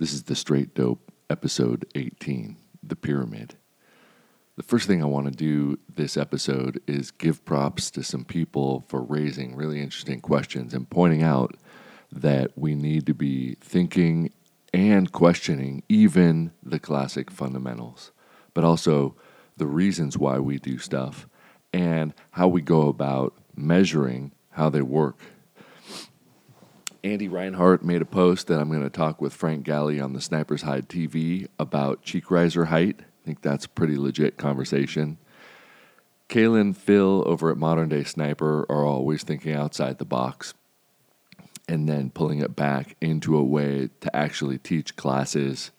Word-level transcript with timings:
This 0.00 0.12
is 0.12 0.22
the 0.22 0.36
Straight 0.36 0.76
Dope, 0.76 1.10
episode 1.28 1.84
18 1.96 2.56
The 2.84 2.94
Pyramid. 2.94 3.56
The 4.56 4.62
first 4.62 4.86
thing 4.86 5.02
I 5.02 5.06
want 5.06 5.26
to 5.26 5.32
do 5.32 5.80
this 5.92 6.16
episode 6.16 6.80
is 6.86 7.10
give 7.10 7.44
props 7.44 7.90
to 7.90 8.04
some 8.04 8.24
people 8.24 8.84
for 8.86 9.02
raising 9.02 9.56
really 9.56 9.80
interesting 9.82 10.20
questions 10.20 10.72
and 10.72 10.88
pointing 10.88 11.24
out 11.24 11.56
that 12.12 12.56
we 12.56 12.76
need 12.76 13.06
to 13.06 13.12
be 13.12 13.56
thinking 13.60 14.30
and 14.72 15.10
questioning 15.10 15.82
even 15.88 16.52
the 16.62 16.78
classic 16.78 17.28
fundamentals, 17.28 18.12
but 18.54 18.62
also 18.62 19.16
the 19.56 19.66
reasons 19.66 20.16
why 20.16 20.38
we 20.38 20.58
do 20.60 20.78
stuff 20.78 21.26
and 21.72 22.14
how 22.30 22.46
we 22.46 22.62
go 22.62 22.86
about 22.86 23.34
measuring 23.56 24.30
how 24.50 24.70
they 24.70 24.82
work 24.82 25.18
Andy 27.04 27.28
Reinhardt 27.28 27.84
made 27.84 28.02
a 28.02 28.06
post 28.06 28.48
that 28.48 28.60
I'm 28.60 28.70
going 28.70 28.82
to 28.82 28.90
talk 28.90 29.20
with 29.20 29.32
Frank 29.32 29.64
Galli 29.64 30.00
on 30.00 30.12
the 30.12 30.20
Sniper's 30.20 30.62
Hide 30.62 30.88
TV 30.88 31.46
about 31.58 32.02
cheek 32.02 32.30
riser 32.30 32.66
height. 32.66 33.00
I 33.00 33.24
think 33.24 33.42
that's 33.42 33.66
a 33.66 33.70
pretty 33.70 33.96
legit 33.96 34.36
conversation. 34.36 35.18
Caylen, 36.28 36.76
Phil 36.76 37.22
over 37.26 37.50
at 37.50 37.56
Modern 37.56 37.88
Day 37.88 38.04
Sniper 38.04 38.66
are 38.68 38.84
always 38.84 39.22
thinking 39.22 39.54
outside 39.54 39.98
the 39.98 40.04
box 40.04 40.54
and 41.68 41.88
then 41.88 42.10
pulling 42.10 42.40
it 42.40 42.56
back 42.56 42.96
into 43.00 43.36
a 43.36 43.42
way 43.42 43.90
to 44.00 44.16
actually 44.16 44.58
teach 44.58 44.96
classes 44.96 45.70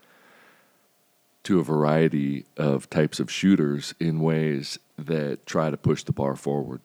to 1.43 1.59
a 1.59 1.63
variety 1.63 2.45
of 2.57 2.89
types 2.89 3.19
of 3.19 3.31
shooters 3.31 3.93
in 3.99 4.19
ways 4.19 4.79
that 4.97 5.45
try 5.45 5.69
to 5.69 5.77
push 5.77 6.03
the 6.03 6.11
bar 6.11 6.35
forward. 6.35 6.81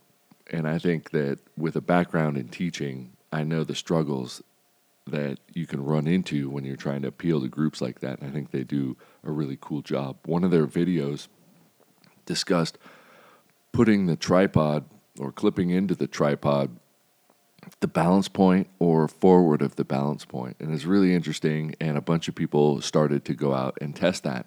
And 0.51 0.69
I 0.69 0.79
think 0.79 1.11
that 1.11 1.39
with 1.57 1.77
a 1.77 1.81
background 1.81 2.37
in 2.37 2.49
teaching, 2.49 3.14
I 3.35 3.43
know 3.43 3.65
the 3.65 3.75
struggles 3.75 4.43
that 5.09 5.39
you 5.53 5.67
can 5.67 5.85
run 5.85 6.07
into 6.07 6.49
when 6.49 6.65
you're 6.65 6.77
trying 6.77 7.03
to 7.03 7.09
appeal 7.09 7.41
to 7.41 7.49
groups 7.49 7.81
like 7.81 7.99
that. 7.99 8.21
And 8.21 8.31
I 8.31 8.33
think 8.33 8.53
they 8.53 8.63
do 8.63 8.97
a 9.25 9.33
really 9.33 9.59
cool 9.61 9.83
job. 9.83 10.19
One 10.25 10.45
of 10.45 10.53
their 10.53 10.69
videos 10.69 11.27
discussed 12.27 12.79
putting 13.73 14.07
the 14.07 14.15
tripod 14.15 14.85
or 15.19 15.33
clipping 15.33 15.71
into 15.71 15.97
the 15.97 16.07
tripod 16.07 16.79
the 17.81 17.89
balance 17.89 18.29
point 18.29 18.69
or 18.79 19.09
forward 19.09 19.63
of 19.63 19.77
the 19.77 19.85
balance 19.85 20.25
point. 20.25 20.57
and 20.61 20.73
it's 20.73 20.85
really 20.85 21.15
interesting 21.15 21.75
and 21.81 21.97
a 21.97 22.03
bunch 22.03 22.29
of 22.29 22.35
people 22.35 22.81
started 22.83 23.25
to 23.25 23.33
go 23.33 23.55
out 23.55 23.77
and 23.81 23.97
test 23.97 24.23
that 24.23 24.47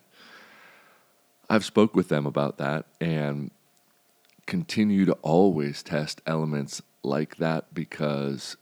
i've 1.49 1.65
spoke 1.65 1.95
with 1.95 2.09
them 2.09 2.27
about 2.27 2.59
that 2.59 2.85
and 3.01 3.49
continue 4.45 5.03
to 5.03 5.13
always 5.23 5.81
test 5.81 6.21
elements 6.27 6.83
like 7.01 7.37
that 7.37 7.73
because 7.73 8.55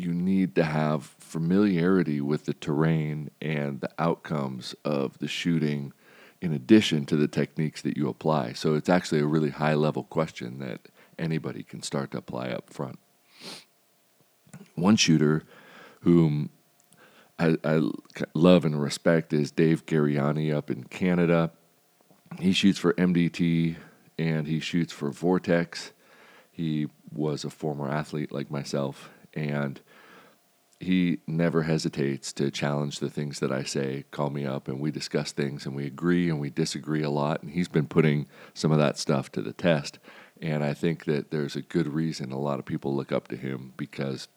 you 0.00 0.12
need 0.12 0.54
to 0.54 0.64
have 0.64 1.04
familiarity 1.18 2.20
with 2.20 2.46
the 2.46 2.54
terrain 2.54 3.30
and 3.40 3.80
the 3.80 3.90
outcomes 3.98 4.74
of 4.84 5.18
the 5.18 5.28
shooting 5.28 5.92
in 6.40 6.52
addition 6.52 7.04
to 7.04 7.16
the 7.16 7.28
techniques 7.28 7.82
that 7.82 7.96
you 7.96 8.08
apply. 8.08 8.54
So 8.54 8.74
it's 8.74 8.88
actually 8.88 9.20
a 9.20 9.26
really 9.26 9.50
high 9.50 9.74
level 9.74 10.04
question 10.04 10.58
that 10.60 10.88
anybody 11.18 11.62
can 11.62 11.82
start 11.82 12.12
to 12.12 12.18
apply 12.18 12.48
up 12.48 12.72
front. 12.72 12.98
One 14.74 14.96
shooter 14.96 15.44
whom 16.00 16.50
I, 17.38 17.56
I 17.62 17.82
love 18.34 18.64
and 18.64 18.80
respect 18.80 19.32
is 19.32 19.50
Dave 19.50 19.86
Gariani 19.86 20.54
up 20.54 20.70
in 20.70 20.84
Canada. 20.84 21.50
He 22.38 22.52
shoots 22.52 22.78
for 22.78 22.94
MDT 22.94 23.76
and 24.18 24.46
he 24.46 24.60
shoots 24.60 24.92
for 24.92 25.10
Vortex. 25.10 25.92
He 26.50 26.88
was 27.12 27.44
a 27.44 27.50
former 27.50 27.90
athlete 27.90 28.30
like 28.30 28.50
myself, 28.50 29.10
and 29.34 29.80
he 30.80 31.18
never 31.26 31.64
hesitates 31.64 32.32
to 32.32 32.50
challenge 32.50 33.00
the 33.00 33.10
things 33.10 33.38
that 33.40 33.52
I 33.52 33.64
say, 33.64 34.06
call 34.10 34.30
me 34.30 34.46
up, 34.46 34.66
and 34.66 34.80
we 34.80 34.90
discuss 34.90 35.30
things 35.30 35.66
and 35.66 35.76
we 35.76 35.86
agree 35.86 36.30
and 36.30 36.40
we 36.40 36.48
disagree 36.48 37.02
a 37.02 37.10
lot. 37.10 37.42
And 37.42 37.50
he's 37.52 37.68
been 37.68 37.86
putting 37.86 38.26
some 38.54 38.72
of 38.72 38.78
that 38.78 38.98
stuff 38.98 39.30
to 39.32 39.42
the 39.42 39.52
test. 39.52 39.98
And 40.40 40.64
I 40.64 40.72
think 40.72 41.04
that 41.04 41.30
there's 41.30 41.54
a 41.54 41.60
good 41.60 41.86
reason 41.86 42.32
a 42.32 42.38
lot 42.38 42.58
of 42.58 42.64
people 42.64 42.96
look 42.96 43.12
up 43.12 43.28
to 43.28 43.36
him 43.36 43.74
because 43.76 44.28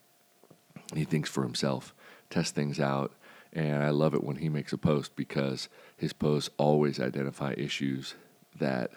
he 0.93 1.05
thinks 1.05 1.29
for 1.29 1.43
himself, 1.43 1.95
tests 2.29 2.51
things 2.51 2.77
out. 2.77 3.13
And 3.53 3.81
I 3.81 3.91
love 3.91 4.13
it 4.13 4.23
when 4.23 4.37
he 4.37 4.49
makes 4.49 4.73
a 4.73 4.77
post 4.77 5.15
because 5.15 5.69
his 5.95 6.11
posts 6.11 6.49
always 6.57 6.99
identify 6.99 7.53
issues 7.55 8.15
that 8.59 8.91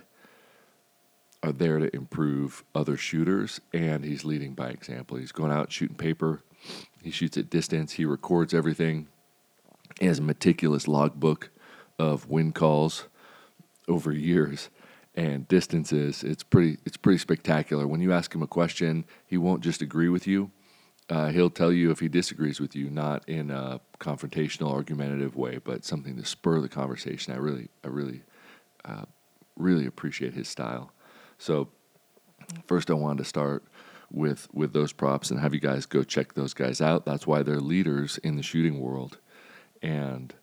are 1.45 1.53
there 1.53 1.79
to 1.79 1.95
improve 1.95 2.65
other 2.75 2.97
shooters. 2.97 3.61
And 3.73 4.05
he's 4.05 4.25
leading 4.25 4.55
by 4.55 4.71
example. 4.71 5.17
He's 5.17 5.31
going 5.31 5.53
out 5.53 5.71
shooting 5.71 5.97
paper 5.97 6.43
he 7.07 7.13
shoots 7.13 7.37
at 7.37 7.49
distance. 7.49 7.93
He 7.93 8.05
records 8.05 8.53
everything. 8.53 9.07
He 10.01 10.07
has 10.07 10.19
a 10.19 10.23
meticulous 10.23 10.89
logbook 10.89 11.51
of 12.01 12.29
wind 12.29 12.57
calls 12.57 13.07
over 13.87 14.11
years 14.11 14.71
and 15.15 15.47
distances. 15.47 16.25
It's 16.25 16.43
pretty. 16.43 16.79
It's 16.85 16.97
pretty 16.97 17.19
spectacular. 17.19 17.87
When 17.87 18.01
you 18.01 18.13
ask 18.13 18.35
him 18.35 18.43
a 18.43 18.49
question, 18.49 19.05
he 19.25 19.39
won't 19.39 19.63
just 19.63 19.83
agree 19.83 20.09
with 20.09 20.27
you. 20.27 20.51
Uh, 21.09 21.29
he'll 21.29 21.49
tell 21.49 21.71
you 21.71 21.93
if 21.93 22.01
he 22.01 22.09
disagrees 22.09 22.59
with 22.59 22.75
you, 22.75 22.91
not 22.91 23.27
in 23.29 23.53
a 23.53 23.81
confrontational, 24.01 24.73
argumentative 24.73 25.37
way, 25.37 25.59
but 25.63 25.85
something 25.85 26.17
to 26.17 26.25
spur 26.25 26.59
the 26.59 26.69
conversation. 26.69 27.33
I 27.33 27.37
really, 27.37 27.69
I 27.85 27.87
really, 27.87 28.23
uh, 28.85 29.05
really 29.57 29.87
appreciate 29.87 30.35
his 30.35 30.49
style. 30.49 30.91
So, 31.39 31.69
first, 32.67 32.91
I 32.91 32.95
wanted 32.95 33.19
to 33.19 33.29
start 33.29 33.63
with 34.11 34.49
with 34.53 34.73
those 34.73 34.93
props 34.93 35.31
and 35.31 35.41
have 35.41 35.55
you 35.55 35.61
guys 35.61 35.87
go 35.87 36.03
check 36.03 36.35
those 36.35 36.55
guys 36.55 36.81
out. 36.81 37.05
That's 37.05 37.27
why 37.27 37.43
they're 37.43 37.61
leaders 37.61 38.19
in 38.19 38.37
the 38.37 38.43
shooting 38.43 38.81
world, 38.81 39.19
and 39.83 40.35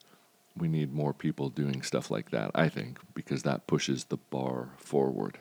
we 0.56 0.68
need 0.68 0.94
more 0.94 1.14
people 1.14 1.50
doing 1.50 1.82
stuff 1.82 2.12
like 2.12 2.32
that. 2.32 2.52
I 2.54 2.70
think 2.70 3.00
because 3.14 3.44
that 3.44 3.68
pushes 3.68 4.06
the 4.06 4.18
bar 4.18 4.70
forward. 4.78 5.40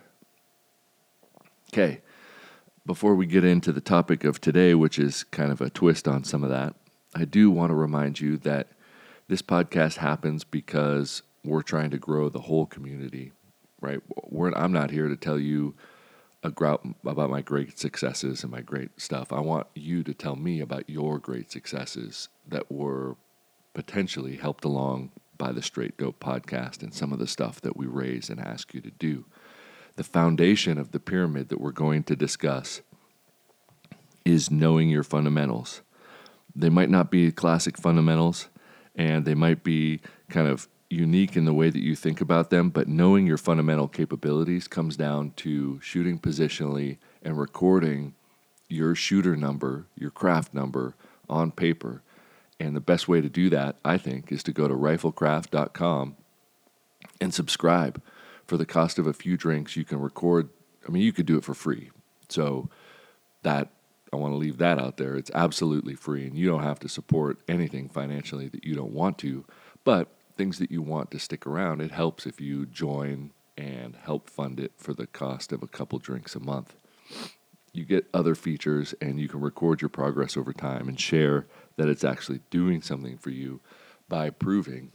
Okay, 1.73 2.01
before 2.85 3.15
we 3.15 3.27
get 3.27 3.45
into 3.45 3.73
the 3.73 3.81
topic 3.81 4.25
of 4.25 4.41
today, 4.41 4.75
which 4.75 4.99
is 4.99 5.25
kind 5.25 5.51
of 5.53 5.61
a 5.61 5.71
twist 5.71 6.07
on 6.07 6.25
some 6.25 6.45
of 6.45 6.51
that, 6.51 6.75
I 7.15 7.25
do 7.25 7.51
want 7.51 7.71
to 7.71 7.75
remind 7.75 8.21
you 8.21 8.37
that 8.39 8.69
this 9.29 9.43
podcast 9.43 9.97
happens 9.97 10.45
because 10.45 11.23
we're 11.45 11.63
trying 11.63 11.91
to 11.91 11.99
grow 11.99 12.29
the 12.29 12.41
whole 12.41 12.67
community. 12.67 13.33
Right? 13.81 14.01
We're, 14.25 14.53
I'm 14.53 14.73
not 14.73 14.91
here 14.91 15.09
to 15.09 15.17
tell 15.17 15.39
you 15.39 15.75
about 16.43 16.85
my 17.05 17.41
great 17.41 17.79
successes 17.79 18.43
and 18.43 18.51
my 18.51 18.61
great 18.61 19.01
stuff. 19.01 19.33
I 19.33 19.41
want 19.41 19.69
you 19.75 20.03
to 20.03 20.13
tell 20.13 20.37
me 20.37 20.61
about 20.61 20.91
your 20.91 21.19
great 21.19 21.53
successes 21.53 22.29
that 22.49 22.71
were 22.71 23.17
potentially 23.75 24.37
helped 24.37 24.65
along 24.65 25.13
by 25.39 25.53
the 25.53 25.63
Straight 25.63 25.97
Dope 25.97 26.21
podcast 26.21 26.83
and 26.83 26.93
some 26.93 27.13
of 27.13 27.19
the 27.19 27.27
stuff 27.27 27.61
that 27.61 27.77
we 27.77 27.87
raise 27.87 28.29
and 28.29 28.41
ask 28.41 28.75
you 28.75 28.81
to 28.81 28.91
do. 28.91 29.25
The 29.97 30.05
foundation 30.05 30.79
of 30.79 30.93
the 30.93 31.01
pyramid 31.01 31.49
that 31.49 31.61
we're 31.61 31.71
going 31.73 32.03
to 32.05 32.17
discuss 32.17 32.83
is 34.25 34.51
knowing 34.51 34.89
your 34.89 35.03
fundamentals. 35.03 35.83
They 36.55 36.71
might 36.71 36.91
not 36.91 37.11
be 37.11 37.33
classic 37.33 37.77
fundamentals 37.77 38.49
and 38.95 39.25
they 39.25 39.35
might 39.35 39.65
be 39.65 40.01
kind 40.29 40.49
of 40.49 40.69
unique 40.93 41.37
in 41.37 41.45
the 41.45 41.55
way 41.55 41.71
that 41.71 41.83
you 41.83 41.97
think 41.97 42.21
about 42.21 42.51
them, 42.51 42.71
but 42.71 42.89
knowing 42.89 43.27
your 43.27 43.39
fundamental 43.39 43.89
capabilities 43.89 44.69
comes 44.69 44.97
down 44.97 45.33
to 45.37 45.81
shooting 45.81 46.19
positionally 46.19 46.99
and 47.23 47.39
recording 47.39 48.15
your 48.69 48.95
shooter 48.95 49.37
number, 49.37 49.87
your 49.97 50.11
craft 50.11 50.53
number 50.55 50.95
on 51.29 51.51
paper. 51.51 52.03
And 52.61 52.77
the 52.77 52.81
best 52.81 53.09
way 53.09 53.21
to 53.21 53.29
do 53.29 53.51
that, 53.51 53.77
I 53.85 53.99
think, 53.99 54.31
is 54.31 54.43
to 54.45 54.53
go 54.53 54.69
to 54.69 54.75
riflekraft.com 54.75 56.17
and 57.21 57.35
subscribe. 57.35 58.03
For 58.47 58.57
the 58.57 58.67
cost 58.67 58.99
of 58.99 59.07
a 59.07 59.13
few 59.13 59.37
drinks, 59.37 59.77
you 59.77 59.85
can 59.85 60.01
record. 60.01 60.51
I 60.87 60.91
mean, 60.91 61.03
you 61.03 61.13
could 61.13 61.27
do 61.27 61.39
it 61.39 61.45
for 61.45 61.55
free. 61.55 61.91
So 62.29 62.69
that 63.43 63.69
I 64.13 64.17
want 64.17 64.33
to 64.33 64.39
leave 64.39 64.59
that 64.59 64.79
out 64.79 64.99
there. 64.99 65.17
It's 65.17 65.31
absolutely 65.35 65.95
free, 65.95 66.27
and 66.27 66.37
you 66.37 66.47
don't 66.47 66.63
have 66.63 66.79
to 66.81 66.89
support 66.89 67.39
anything 67.49 67.89
financially 67.89 68.49
that 68.49 68.65
you 68.65 68.75
don't 68.75 68.93
want 68.93 69.17
to. 69.19 69.45
But 69.85 70.09
things 70.43 70.59
that 70.59 70.73
you 70.73 70.83
want 70.83 71.09
to 71.13 71.21
stick 71.21 71.47
around, 71.47 71.81
it 71.81 71.93
helps 71.93 72.27
if 72.27 72.41
you 72.41 72.67
join 72.67 73.31
and 73.57 73.95
help 73.95 74.29
fund 74.29 74.59
it 74.59 74.73
for 74.77 74.93
the 74.93 75.07
cost 75.07 75.53
of 75.53 75.63
a 75.63 75.69
couple 75.69 76.01
drinks 76.01 76.35
a 76.35 76.41
month. 76.41 76.75
You 77.73 77.85
get 77.85 78.11
other 78.13 78.35
features 78.35 78.93
and 79.01 79.21
you 79.21 79.29
can 79.29 79.41
record 79.41 79.81
your 79.81 79.89
progress 79.89 80.37
over 80.37 80.53
time 80.53 80.89
and 80.89 80.99
share 80.99 81.47
that 81.77 81.89
it's 81.89 82.03
actually 82.03 82.41
doing 82.51 82.83
something 82.83 83.19
for 83.19 83.31
you 83.31 83.61
by 84.09 84.31
proving 84.31 84.91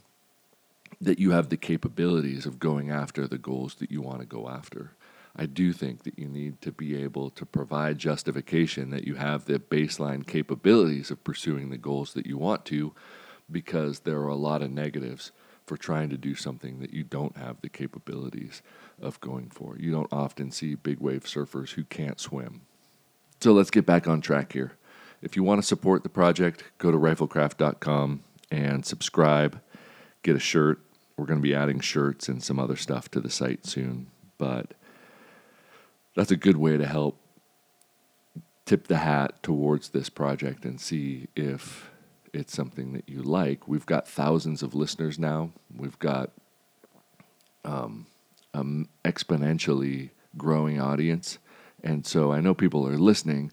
that 0.99 1.17
you 1.17 1.31
have 1.31 1.47
the 1.47 1.55
capabilities 1.55 2.45
of 2.45 2.59
going 2.59 2.91
after 2.91 3.25
the 3.25 3.37
goals 3.37 3.75
that 3.75 3.89
you 3.89 4.01
want 4.01 4.19
to 4.19 4.25
go 4.25 4.49
after. 4.49 4.97
I 5.33 5.45
do 5.45 5.71
think 5.71 6.03
that 6.03 6.19
you 6.19 6.27
need 6.27 6.59
to 6.63 6.73
be 6.73 7.01
able 7.01 7.29
to 7.29 7.45
provide 7.45 7.99
justification 7.99 8.89
that 8.89 9.07
you 9.07 9.15
have 9.15 9.45
the 9.45 9.59
baseline 9.59 10.27
capabilities 10.27 11.09
of 11.09 11.23
pursuing 11.23 11.69
the 11.69 11.77
goals 11.77 12.13
that 12.15 12.25
you 12.25 12.37
want 12.37 12.65
to 12.65 12.93
because 13.51 13.99
there 13.99 14.19
are 14.19 14.27
a 14.27 14.35
lot 14.35 14.61
of 14.61 14.71
negatives 14.71 15.31
for 15.65 15.77
trying 15.77 16.09
to 16.09 16.17
do 16.17 16.33
something 16.33 16.79
that 16.79 16.93
you 16.93 17.03
don't 17.03 17.37
have 17.37 17.61
the 17.61 17.69
capabilities 17.69 18.61
of 19.01 19.19
going 19.19 19.49
for. 19.49 19.77
You 19.77 19.91
don't 19.91 20.11
often 20.11 20.49
see 20.51 20.75
big 20.75 20.99
wave 20.99 21.25
surfers 21.25 21.71
who 21.71 21.83
can't 21.83 22.19
swim. 22.19 22.61
So 23.41 23.51
let's 23.51 23.69
get 23.69 23.85
back 23.85 24.07
on 24.07 24.21
track 24.21 24.53
here. 24.53 24.73
If 25.21 25.35
you 25.35 25.43
want 25.43 25.61
to 25.61 25.67
support 25.67 26.03
the 26.03 26.09
project, 26.09 26.63
go 26.77 26.89
to 26.89 26.97
riflekraft.com 26.97 28.23
and 28.49 28.85
subscribe. 28.85 29.61
Get 30.23 30.35
a 30.35 30.39
shirt. 30.39 30.79
We're 31.17 31.25
going 31.25 31.39
to 31.39 31.43
be 31.43 31.55
adding 31.55 31.79
shirts 31.79 32.29
and 32.29 32.41
some 32.43 32.59
other 32.59 32.75
stuff 32.75 33.09
to 33.11 33.19
the 33.19 33.29
site 33.29 33.65
soon, 33.65 34.07
but 34.37 34.73
that's 36.15 36.31
a 36.31 36.35
good 36.35 36.57
way 36.57 36.77
to 36.77 36.85
help 36.85 37.17
tip 38.65 38.87
the 38.87 38.97
hat 38.97 39.41
towards 39.41 39.89
this 39.89 40.09
project 40.09 40.65
and 40.65 40.79
see 40.79 41.27
if 41.35 41.89
it's 42.37 42.55
something 42.55 42.93
that 42.93 43.09
you 43.09 43.21
like. 43.21 43.67
We've 43.67 43.85
got 43.85 44.07
thousands 44.07 44.61
of 44.61 44.75
listeners 44.75 45.17
now. 45.17 45.51
We've 45.75 45.97
got 45.99 46.31
um, 47.65 48.05
um, 48.53 48.89
exponentially 49.03 50.11
growing 50.37 50.79
audience. 50.79 51.39
And 51.83 52.05
so 52.05 52.31
I 52.31 52.39
know 52.39 52.53
people 52.53 52.87
are 52.87 52.97
listening. 52.97 53.51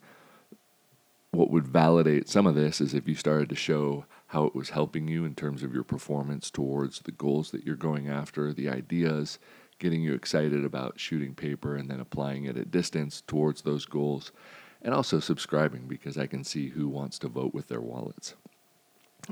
What 1.31 1.51
would 1.51 1.67
validate 1.67 2.29
some 2.29 2.47
of 2.47 2.55
this 2.55 2.81
is 2.81 2.95
if 2.95 3.09
you 3.09 3.15
started 3.15 3.49
to 3.49 3.57
show 3.57 4.05
how 4.29 4.45
it 4.45 4.55
was 4.55 4.71
helping 4.71 5.09
you 5.09 5.25
in 5.25 5.35
terms 5.35 5.63
of 5.63 5.73
your 5.73 5.85
performance 5.85 6.51
towards 6.51 7.01
the 7.01 7.13
goals 7.13 7.51
that 7.51 7.65
you're 7.65 7.77
going 7.77 8.09
after, 8.09 8.53
the 8.53 8.69
ideas, 8.69 9.39
getting 9.79 10.03
you 10.03 10.15
excited 10.15 10.65
about 10.65 11.01
shooting 11.01 11.35
paper 11.35 11.75
and 11.75 11.91
then 11.91 12.01
applying 12.01 12.45
it 12.45 12.57
at 12.57 12.71
distance 12.71 13.23
towards 13.27 13.63
those 13.63 13.85
goals, 13.85 14.33
and 14.83 14.95
also 14.95 15.19
subscribing 15.19 15.87
because 15.89 16.19
I 16.19 16.27
can 16.27 16.45
see 16.45 16.69
who 16.69 16.89
wants 16.89 17.19
to 17.21 17.29
vote 17.29 17.55
with 17.55 17.69
their 17.69 17.81
wallets. 17.81 18.35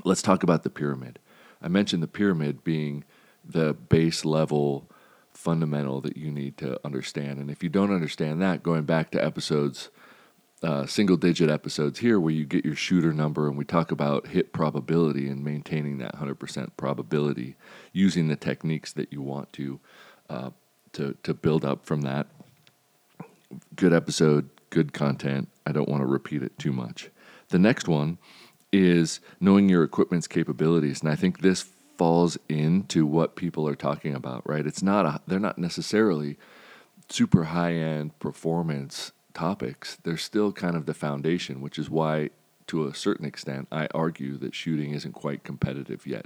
Let's 0.03 0.21
talk 0.21 0.43
about 0.43 0.63
the 0.63 0.69
pyramid. 0.69 1.19
I 1.61 1.67
mentioned 1.67 2.03
the 2.03 2.07
pyramid 2.07 2.63
being 2.63 3.03
the 3.43 3.73
base 3.73 4.25
level 4.25 4.89
fundamental 5.31 6.01
that 6.01 6.17
you 6.17 6.31
need 6.31 6.57
to 6.57 6.79
understand. 6.85 7.39
And 7.39 7.49
if 7.49 7.63
you 7.63 7.69
don't 7.69 7.93
understand 7.93 8.41
that, 8.41 8.63
going 8.63 8.83
back 8.83 9.11
to 9.11 9.23
episodes, 9.23 9.89
uh, 10.61 10.85
single 10.85 11.17
digit 11.17 11.49
episodes 11.49 11.99
here, 11.99 12.19
where 12.19 12.33
you 12.33 12.45
get 12.45 12.65
your 12.65 12.75
shooter 12.75 13.13
number 13.13 13.47
and 13.47 13.57
we 13.57 13.65
talk 13.65 13.91
about 13.91 14.27
hit 14.27 14.53
probability 14.53 15.27
and 15.27 15.43
maintaining 15.43 15.97
that 15.97 16.15
100% 16.15 16.69
probability 16.77 17.55
using 17.91 18.27
the 18.27 18.35
techniques 18.35 18.93
that 18.93 19.11
you 19.11 19.21
want 19.21 19.51
to, 19.53 19.79
uh, 20.29 20.51
to, 20.93 21.17
to 21.23 21.33
build 21.33 21.65
up 21.65 21.85
from 21.85 22.01
that. 22.01 22.27
Good 23.75 23.93
episode, 23.93 24.49
good 24.69 24.93
content. 24.93 25.49
I 25.65 25.71
don't 25.71 25.89
want 25.89 26.01
to 26.01 26.07
repeat 26.07 26.43
it 26.43 26.57
too 26.57 26.71
much. 26.71 27.09
The 27.49 27.59
next 27.59 27.87
one 27.87 28.17
is 28.73 29.19
knowing 29.39 29.69
your 29.69 29.83
equipment's 29.83 30.27
capabilities. 30.27 31.01
And 31.01 31.09
I 31.09 31.15
think 31.15 31.39
this 31.39 31.69
falls 31.97 32.37
into 32.49 33.05
what 33.05 33.35
people 33.35 33.67
are 33.67 33.75
talking 33.75 34.15
about, 34.15 34.47
right? 34.49 34.65
It's 34.65 34.81
not 34.81 35.05
a, 35.05 35.21
they're 35.27 35.39
not 35.39 35.59
necessarily 35.59 36.37
super 37.07 37.45
high 37.45 37.73
end 37.73 38.17
performance 38.19 39.11
topics. 39.33 39.97
They're 40.03 40.17
still 40.17 40.51
kind 40.51 40.75
of 40.75 40.87
the 40.87 40.93
foundation, 40.95 41.61
which 41.61 41.77
is 41.77 41.89
why, 41.89 42.31
to 42.67 42.87
a 42.87 42.95
certain 42.95 43.25
extent, 43.25 43.67
I 43.71 43.87
argue 43.93 44.37
that 44.37 44.55
shooting 44.55 44.91
isn't 44.91 45.13
quite 45.13 45.43
competitive 45.43 46.07
yet. 46.07 46.25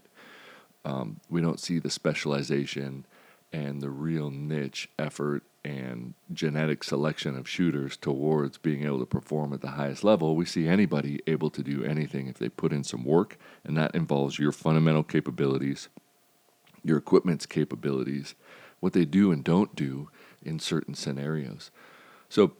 Um, 0.85 1.19
we 1.29 1.41
don't 1.41 1.59
see 1.59 1.79
the 1.79 1.89
specialization 1.89 3.05
and 3.51 3.81
the 3.81 3.89
real 3.89 4.29
niche 4.29 4.89
effort 4.99 5.43
and 5.63 6.13
genetic 6.31 6.83
selection 6.83 7.37
of 7.37 7.47
shooters 7.47 7.97
towards 7.97 8.57
being 8.57 8.85
able 8.85 8.99
to 8.99 9.05
perform 9.05 9.51
at 9.53 9.61
the 9.61 9.71
highest 9.71 10.03
level, 10.03 10.35
we 10.35 10.45
see 10.45 10.67
anybody 10.67 11.19
able 11.27 11.49
to 11.49 11.61
do 11.61 11.83
anything 11.83 12.27
if 12.27 12.37
they 12.37 12.49
put 12.49 12.71
in 12.71 12.83
some 12.83 13.03
work, 13.03 13.37
and 13.63 13.75
that 13.77 13.93
involves 13.93 14.39
your 14.39 14.51
fundamental 14.51 15.03
capabilities, 15.03 15.89
your 16.83 16.97
equipment's 16.97 17.45
capabilities, 17.45 18.35
what 18.79 18.93
they 18.93 19.05
do 19.05 19.31
and 19.31 19.43
don't 19.43 19.75
do 19.75 20.09
in 20.41 20.59
certain 20.59 20.93
scenarios. 20.93 21.71
So, 22.29 22.53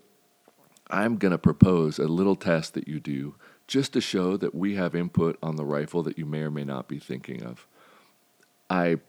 I'm 0.90 1.18
going 1.18 1.34
to 1.34 1.38
propose 1.38 2.00
a 2.00 2.08
little 2.08 2.38
test 2.38 2.74
that 2.74 2.88
you 2.88 3.02
do 3.02 3.36
just 3.68 3.92
to 3.94 4.02
show 4.02 4.38
that 4.38 4.56
we 4.56 4.76
have 4.76 4.96
input 4.96 5.38
on 5.44 5.58
the 5.58 5.66
rifle 5.66 6.02
that 6.04 6.18
you 6.18 6.26
may 6.26 6.40
or 6.40 6.52
may 6.52 6.64
not 6.64 6.88
be 6.88 7.00
thinking 7.00 7.44
of. 7.44 7.68
I 8.70 9.00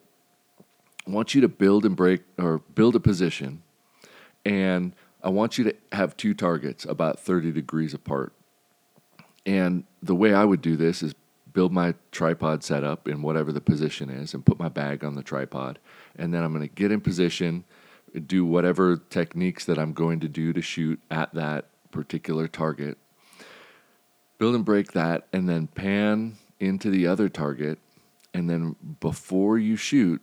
want 1.09 1.35
you 1.35 1.41
to 1.41 1.49
build 1.49 1.85
and 1.85 1.97
break 1.97 2.23
or 2.39 2.59
build 2.75 2.95
a 2.97 3.01
position 3.01 3.63
and 4.45 4.95
I 5.23 5.31
want 5.31 5.59
you 5.59 5.65
to 5.65 5.75
have 5.93 6.17
two 6.17 6.35
targets 6.35 6.85
about 6.85 7.21
30 7.21 7.53
degrees 7.53 7.93
apart. 7.93 8.33
And 9.45 9.85
the 10.03 10.15
way 10.15 10.33
I 10.33 10.45
would 10.45 10.63
do 10.63 10.77
this 10.77 11.03
is 11.03 11.15
build 11.53 11.73
my 11.73 11.95
tripod 12.13 12.63
setup 12.63 13.09
in 13.09 13.23
whatever 13.23 13.51
the 13.51 13.61
position 13.61 14.11
is 14.11 14.33
and 14.33 14.47
put 14.47 14.59
my 14.59 14.69
bag 14.69 15.05
on 15.05 15.15
the 15.15 15.23
tripod. 15.23 15.79
And 16.17 16.33
then 16.33 16.45
I'm 16.45 16.53
going 16.53 16.67
to 16.67 16.75
get 16.75 16.93
in 16.93 17.01
position, 17.01 17.65
do 18.27 18.45
whatever 18.45 18.97
techniques 18.97 19.65
that 19.65 19.79
I'm 19.79 19.93
going 19.93 20.21
to 20.21 20.29
do 20.29 20.53
to 20.53 20.63
shoot 20.63 21.01
at 21.11 21.35
that 21.35 21.67
particular 21.91 22.47
target. 22.47 22.97
Build 24.39 24.55
and 24.55 24.65
break 24.65 24.93
that, 24.93 25.27
and 25.33 25.49
then 25.49 25.67
pan 25.67 26.37
into 26.61 26.91
the 26.91 27.07
other 27.07 27.29
target. 27.29 27.79
And 28.33 28.49
then 28.49 28.77
before 29.01 29.59
you 29.59 29.75
shoot, 29.75 30.23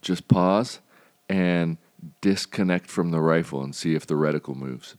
just 0.00 0.28
pause 0.28 0.80
and 1.28 1.78
disconnect 2.20 2.86
from 2.86 3.10
the 3.10 3.20
rifle 3.20 3.62
and 3.62 3.74
see 3.74 3.94
if 3.94 4.06
the 4.06 4.14
reticle 4.14 4.56
moves. 4.56 4.96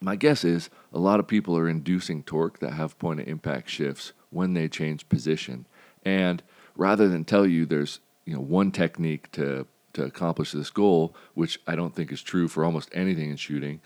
My 0.00 0.16
guess 0.16 0.44
is 0.44 0.70
a 0.92 0.98
lot 0.98 1.20
of 1.20 1.28
people 1.28 1.56
are 1.56 1.68
inducing 1.68 2.22
torque 2.22 2.58
that 2.60 2.72
have 2.72 2.98
point 2.98 3.20
of 3.20 3.28
impact 3.28 3.68
shifts 3.68 4.12
when 4.30 4.54
they 4.54 4.68
change 4.68 5.08
position. 5.08 5.66
And 6.04 6.42
rather 6.74 7.08
than 7.08 7.24
tell 7.24 7.46
you 7.46 7.66
there's 7.66 8.00
you 8.24 8.34
know 8.34 8.40
one 8.40 8.70
technique 8.70 9.30
to 9.32 9.66
to 9.92 10.04
accomplish 10.04 10.52
this 10.52 10.70
goal, 10.70 11.14
which 11.34 11.60
I 11.66 11.74
don't 11.74 11.94
think 11.94 12.12
is 12.12 12.22
true 12.22 12.48
for 12.48 12.64
almost 12.64 12.88
anything 12.92 13.30
in 13.30 13.36
shooting, 13.36 13.80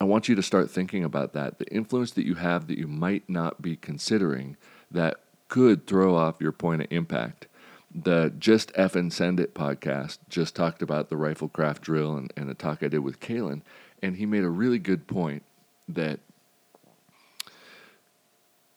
I 0.00 0.04
want 0.04 0.28
you 0.28 0.34
to 0.34 0.42
start 0.42 0.70
thinking 0.70 1.04
about 1.04 1.32
that. 1.34 1.58
The 1.58 1.72
influence 1.72 2.10
that 2.12 2.26
you 2.26 2.34
have 2.34 2.66
that 2.66 2.78
you 2.78 2.88
might 2.88 3.28
not 3.30 3.62
be 3.62 3.76
considering 3.76 4.56
that 4.90 5.20
could 5.48 5.86
throw 5.86 6.16
off 6.16 6.40
your 6.40 6.52
point 6.52 6.82
of 6.82 6.88
impact 6.90 7.46
the 7.96 8.32
Just 8.38 8.70
F 8.74 8.94
and 8.94 9.10
Send 9.10 9.40
It 9.40 9.54
podcast 9.54 10.18
just 10.28 10.54
talked 10.54 10.82
about 10.82 11.08
the 11.08 11.16
rifle 11.16 11.48
craft 11.48 11.82
drill 11.82 12.16
and, 12.16 12.32
and 12.36 12.50
a 12.50 12.54
talk 12.54 12.82
I 12.82 12.88
did 12.88 12.98
with 12.98 13.20
Caylen. 13.20 13.62
And 14.02 14.16
he 14.16 14.26
made 14.26 14.44
a 14.44 14.50
really 14.50 14.78
good 14.78 15.06
point 15.06 15.42
that 15.88 16.20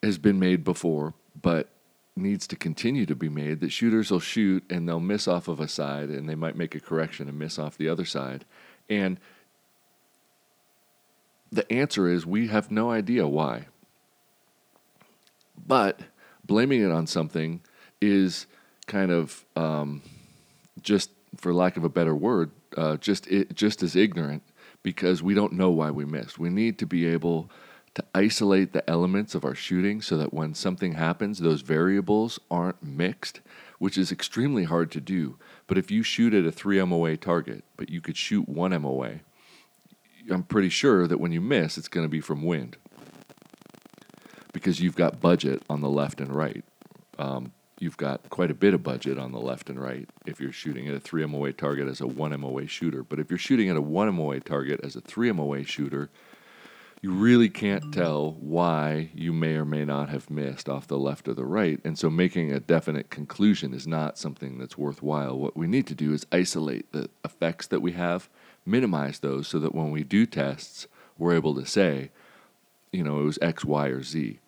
has 0.02 0.18
been 0.18 0.40
made 0.40 0.64
before, 0.64 1.14
but 1.40 1.68
needs 2.16 2.48
to 2.48 2.56
continue 2.56 3.06
to 3.06 3.16
be 3.16 3.30
made 3.30 3.60
that 3.60 3.72
shooters 3.72 4.10
will 4.10 4.20
shoot 4.20 4.64
and 4.70 4.88
they'll 4.88 5.00
miss 5.00 5.28
off 5.28 5.48
of 5.48 5.60
a 5.60 5.68
side 5.68 6.10
and 6.10 6.30
they 6.30 6.36
might 6.36 6.56
make 6.56 6.76
a 6.76 6.80
correction 6.80 7.28
and 7.28 7.38
miss 7.38 7.60
off 7.60 7.78
the 7.78 7.90
other 7.90 8.06
side. 8.06 8.46
And 8.90 9.20
the 11.52 11.70
answer 11.72 12.08
is 12.08 12.26
we 12.26 12.48
have 12.48 12.72
no 12.72 12.90
idea 12.90 13.28
why. 13.28 13.68
But 15.68 16.00
blaming 16.46 16.82
it 16.82 16.92
on 16.92 17.06
something 17.06 17.62
is 18.02 18.46
kind 18.90 19.12
of 19.12 19.46
um, 19.56 20.02
just, 20.82 21.12
for 21.38 21.54
lack 21.54 21.78
of 21.78 21.86
a 21.86 21.90
better 21.90 22.14
word, 22.14 22.52
uh, 22.76 22.98
just 22.98 23.28
it, 23.28 23.56
just 23.56 23.82
as 23.82 23.96
ignorant 23.96 24.44
because 24.84 25.24
we 25.24 25.34
don't 25.34 25.54
know 25.54 25.70
why 25.70 25.92
we 25.92 26.04
missed. 26.04 26.38
We 26.38 26.50
need 26.50 26.78
to 26.80 26.86
be 26.86 27.06
able 27.06 27.50
to 27.96 28.04
isolate 28.14 28.74
the 28.74 28.88
elements 28.90 29.36
of 29.36 29.44
our 29.44 29.56
shooting 29.56 30.02
so 30.02 30.18
that 30.18 30.34
when 30.34 30.54
something 30.54 30.94
happens, 30.94 31.40
those 31.40 31.62
variables 31.62 32.40
aren't 32.50 32.82
mixed, 32.84 33.42
which 33.78 33.98
is 33.98 34.12
extremely 34.12 34.66
hard 34.66 34.92
to 34.92 35.02
do. 35.02 35.38
But 35.68 35.78
if 35.78 35.90
you 35.90 36.04
shoot 36.04 36.34
at 36.34 36.46
a 36.46 36.52
3 36.52 36.84
MOA 36.84 37.18
target, 37.18 37.64
but 37.78 37.90
you 37.90 38.02
could 38.02 38.18
shoot 38.18 38.48
1 38.48 38.82
MOA, 38.82 39.20
I'm 40.30 40.44
pretty 40.44 40.70
sure 40.70 41.08
that 41.08 41.20
when 41.20 41.32
you 41.32 41.42
miss, 41.42 41.78
it's 41.78 41.88
going 41.88 42.06
to 42.06 42.10
be 42.10 42.22
from 42.22 42.44
wind 42.44 42.78
because 44.54 44.80
you've 44.80 44.96
got 44.96 45.22
budget 45.22 45.64
on 45.70 45.82
the 45.82 45.90
left 45.90 46.22
and 46.22 46.34
right. 46.34 46.64
Um, 47.18 47.54
you've 47.82 47.98
got 47.98 48.30
quite 48.30 48.52
a 48.52 48.54
bit 48.54 48.74
of 48.74 48.84
budget 48.84 49.18
on 49.18 49.32
the 49.32 49.40
left 49.40 49.70
and 49.70 49.82
right 49.82 50.10
if 50.26 50.40
you're 50.40 50.52
shooting 50.52 50.88
at 50.88 50.94
a 50.94 51.00
3 51.00 51.26
MOA 51.26 51.54
target 51.54 51.88
as 51.88 52.02
a 52.02 52.08
1 52.08 52.40
MOA 52.40 52.68
shooter. 52.68 53.04
But 53.04 53.20
if 53.20 53.30
you're 53.30 53.38
shooting 53.40 53.70
at 53.70 53.78
a 53.78 53.82
1 53.82 54.14
MOA 54.14 54.40
target 54.40 54.80
as 54.84 54.96
a 54.96 55.02
3 55.02 55.32
MOA 55.32 55.64
shooter, 55.64 56.10
you 57.02 57.12
really 57.12 57.50
can't 57.50 57.94
tell 57.94 58.34
why 58.34 59.10
you 59.16 59.32
may 59.32 59.56
or 59.56 59.64
may 59.64 59.86
not 59.86 60.10
have 60.10 60.30
missed 60.30 60.68
off 60.68 60.88
the 60.88 60.98
left 60.98 61.28
or 61.30 61.34
the 61.34 61.46
right. 61.46 61.80
And 61.86 61.98
so 61.98 62.10
making 62.10 62.52
a 62.52 62.60
definite 62.60 63.10
conclusion 63.10 63.74
is 63.74 63.88
not 63.88 64.18
something 64.18 64.58
that's 64.58 64.78
worthwhile. 64.78 65.38
What 65.38 65.56
we 65.56 65.66
need 65.66 65.88
to 65.88 65.96
do 65.96 66.14
is 66.14 66.26
isolate 66.32 66.92
the 66.92 67.10
effects 67.24 67.68
that 67.68 67.82
we 67.82 67.94
have, 67.94 68.28
minimize 68.66 69.20
those 69.20 69.48
so 69.48 69.60
that 69.60 69.74
when 69.74 69.92
we 69.92 70.04
do 70.04 70.26
tests, 70.26 70.88
we're 71.18 71.36
able 71.36 71.56
to 71.56 71.66
say, 71.66 72.12
you 72.92 73.04
know, 73.04 73.22
it 73.22 73.24
was 73.24 73.40
X, 73.42 73.64
Y, 73.64 73.88
or 73.88 74.04
Z 74.04 74.40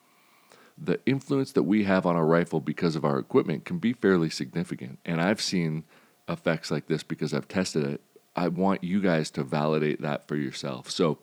the 0.83 0.99
influence 1.05 1.51
that 1.51 1.63
we 1.63 1.83
have 1.83 2.05
on 2.05 2.15
a 2.15 2.25
rifle 2.25 2.59
because 2.59 2.95
of 2.95 3.05
our 3.05 3.19
equipment 3.19 3.65
can 3.65 3.77
be 3.77 3.93
fairly 3.93 4.29
significant. 4.29 4.97
And 5.05 5.21
I've 5.21 5.41
seen 5.41 5.83
effects 6.27 6.71
like 6.71 6.87
this 6.87 7.03
because 7.03 7.33
I've 7.33 7.47
tested 7.47 7.83
it. 7.85 8.01
I 8.35 8.47
want 8.47 8.83
you 8.83 9.01
guys 9.01 9.29
to 9.31 9.43
validate 9.43 10.01
that 10.01 10.27
for 10.27 10.35
yourself. 10.35 10.89
So, 10.89 11.19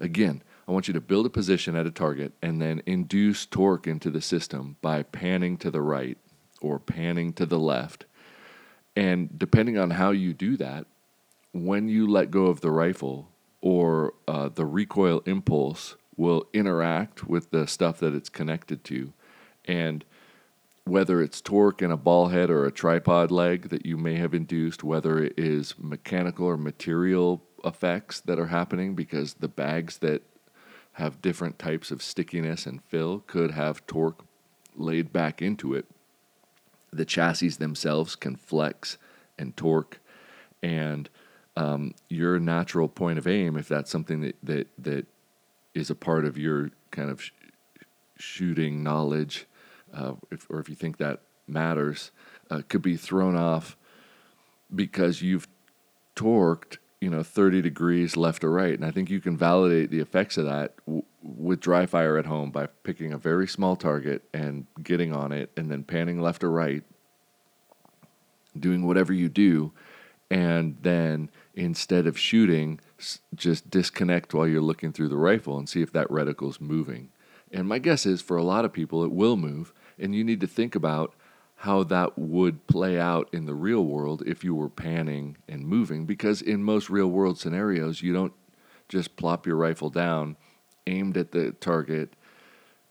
again, 0.00 0.42
I 0.66 0.72
want 0.72 0.88
you 0.88 0.94
to 0.94 1.00
build 1.00 1.26
a 1.26 1.30
position 1.30 1.76
at 1.76 1.86
a 1.86 1.90
target 1.90 2.32
and 2.40 2.62
then 2.62 2.82
induce 2.86 3.44
torque 3.44 3.86
into 3.86 4.10
the 4.10 4.22
system 4.22 4.76
by 4.80 5.02
panning 5.02 5.58
to 5.58 5.70
the 5.70 5.82
right 5.82 6.16
or 6.62 6.78
panning 6.78 7.34
to 7.34 7.44
the 7.44 7.58
left. 7.58 8.06
And 8.96 9.38
depending 9.38 9.76
on 9.76 9.90
how 9.90 10.12
you 10.12 10.32
do 10.32 10.56
that, 10.56 10.86
when 11.52 11.88
you 11.88 12.06
let 12.06 12.30
go 12.30 12.46
of 12.46 12.62
the 12.62 12.70
rifle 12.70 13.28
or 13.60 14.14
uh, 14.26 14.48
the 14.48 14.64
recoil 14.64 15.22
impulse 15.26 15.96
will 16.16 16.46
interact 16.52 17.26
with 17.26 17.50
the 17.50 17.66
stuff 17.66 17.98
that 17.98 18.14
it's 18.14 18.28
connected 18.28 18.84
to. 18.84 19.12
And 19.64 20.04
whether 20.84 21.22
it's 21.22 21.40
torque 21.40 21.80
in 21.80 21.90
a 21.90 21.96
ball 21.96 22.28
head 22.28 22.50
or 22.50 22.66
a 22.66 22.72
tripod 22.72 23.30
leg 23.30 23.70
that 23.70 23.86
you 23.86 23.96
may 23.96 24.16
have 24.16 24.34
induced, 24.34 24.84
whether 24.84 25.22
it 25.22 25.34
is 25.38 25.74
mechanical 25.78 26.46
or 26.46 26.56
material 26.56 27.42
effects 27.64 28.20
that 28.20 28.38
are 28.38 28.48
happening 28.48 28.94
because 28.94 29.34
the 29.34 29.48
bags 29.48 29.98
that 29.98 30.22
have 30.94 31.22
different 31.22 31.58
types 31.58 31.90
of 31.90 32.02
stickiness 32.02 32.66
and 32.66 32.82
fill 32.84 33.20
could 33.26 33.52
have 33.52 33.86
torque 33.86 34.24
laid 34.76 35.12
back 35.12 35.40
into 35.40 35.74
it. 35.74 35.86
The 36.92 37.04
chassis 37.04 37.48
themselves 37.48 38.14
can 38.14 38.36
flex 38.36 38.98
and 39.36 39.56
torque, 39.56 39.98
and 40.62 41.08
um, 41.56 41.94
your 42.08 42.38
natural 42.38 42.88
point 42.88 43.18
of 43.18 43.26
aim, 43.26 43.56
if 43.56 43.66
that's 43.66 43.90
something 43.90 44.20
that 44.20 44.36
that 44.44 44.68
that 44.78 45.06
is 45.74 45.90
a 45.90 45.94
part 45.94 46.24
of 46.24 46.38
your 46.38 46.70
kind 46.90 47.10
of 47.10 47.22
sh- 47.22 47.32
shooting 48.16 48.82
knowledge, 48.82 49.46
uh, 49.92 50.14
if, 50.30 50.48
or 50.48 50.60
if 50.60 50.68
you 50.68 50.74
think 50.74 50.98
that 50.98 51.20
matters, 51.46 52.10
uh, 52.50 52.62
could 52.68 52.82
be 52.82 52.96
thrown 52.96 53.36
off 53.36 53.76
because 54.74 55.22
you've 55.22 55.48
torqued, 56.16 56.78
you 57.00 57.10
know, 57.10 57.22
30 57.22 57.60
degrees 57.62 58.16
left 58.16 58.44
or 58.44 58.50
right. 58.50 58.74
And 58.74 58.84
I 58.84 58.90
think 58.90 59.10
you 59.10 59.20
can 59.20 59.36
validate 59.36 59.90
the 59.90 60.00
effects 60.00 60.36
of 60.36 60.46
that 60.46 60.74
w- 60.86 61.04
with 61.22 61.60
dry 61.60 61.86
fire 61.86 62.16
at 62.16 62.26
home 62.26 62.50
by 62.50 62.66
picking 62.66 63.12
a 63.12 63.18
very 63.18 63.46
small 63.46 63.76
target 63.76 64.22
and 64.32 64.66
getting 64.82 65.12
on 65.12 65.32
it 65.32 65.50
and 65.56 65.70
then 65.70 65.82
panning 65.82 66.20
left 66.20 66.44
or 66.44 66.50
right, 66.50 66.82
doing 68.58 68.86
whatever 68.86 69.12
you 69.12 69.28
do. 69.28 69.72
And 70.30 70.78
then 70.80 71.30
instead 71.54 72.06
of 72.06 72.18
shooting, 72.18 72.80
just 73.34 73.70
disconnect 73.70 74.34
while 74.34 74.48
you're 74.48 74.60
looking 74.60 74.92
through 74.92 75.08
the 75.08 75.16
rifle 75.16 75.58
and 75.58 75.68
see 75.68 75.82
if 75.82 75.92
that 75.92 76.10
reticle's 76.10 76.60
moving. 76.60 77.10
And 77.52 77.68
my 77.68 77.78
guess 77.78 78.04
is 78.06 78.20
for 78.20 78.36
a 78.36 78.42
lot 78.42 78.64
of 78.64 78.72
people, 78.72 79.04
it 79.04 79.12
will 79.12 79.36
move. 79.36 79.72
And 79.98 80.14
you 80.14 80.24
need 80.24 80.40
to 80.40 80.46
think 80.46 80.74
about 80.74 81.14
how 81.56 81.84
that 81.84 82.18
would 82.18 82.66
play 82.66 82.98
out 82.98 83.28
in 83.32 83.46
the 83.46 83.54
real 83.54 83.84
world 83.84 84.22
if 84.26 84.42
you 84.42 84.54
were 84.54 84.68
panning 84.68 85.36
and 85.48 85.66
moving. 85.66 86.04
Because 86.04 86.42
in 86.42 86.64
most 86.64 86.90
real 86.90 87.08
world 87.08 87.38
scenarios, 87.38 88.02
you 88.02 88.12
don't 88.12 88.32
just 88.88 89.16
plop 89.16 89.46
your 89.46 89.56
rifle 89.56 89.88
down, 89.88 90.36
aimed 90.86 91.16
at 91.16 91.32
the 91.32 91.52
target, 91.52 92.14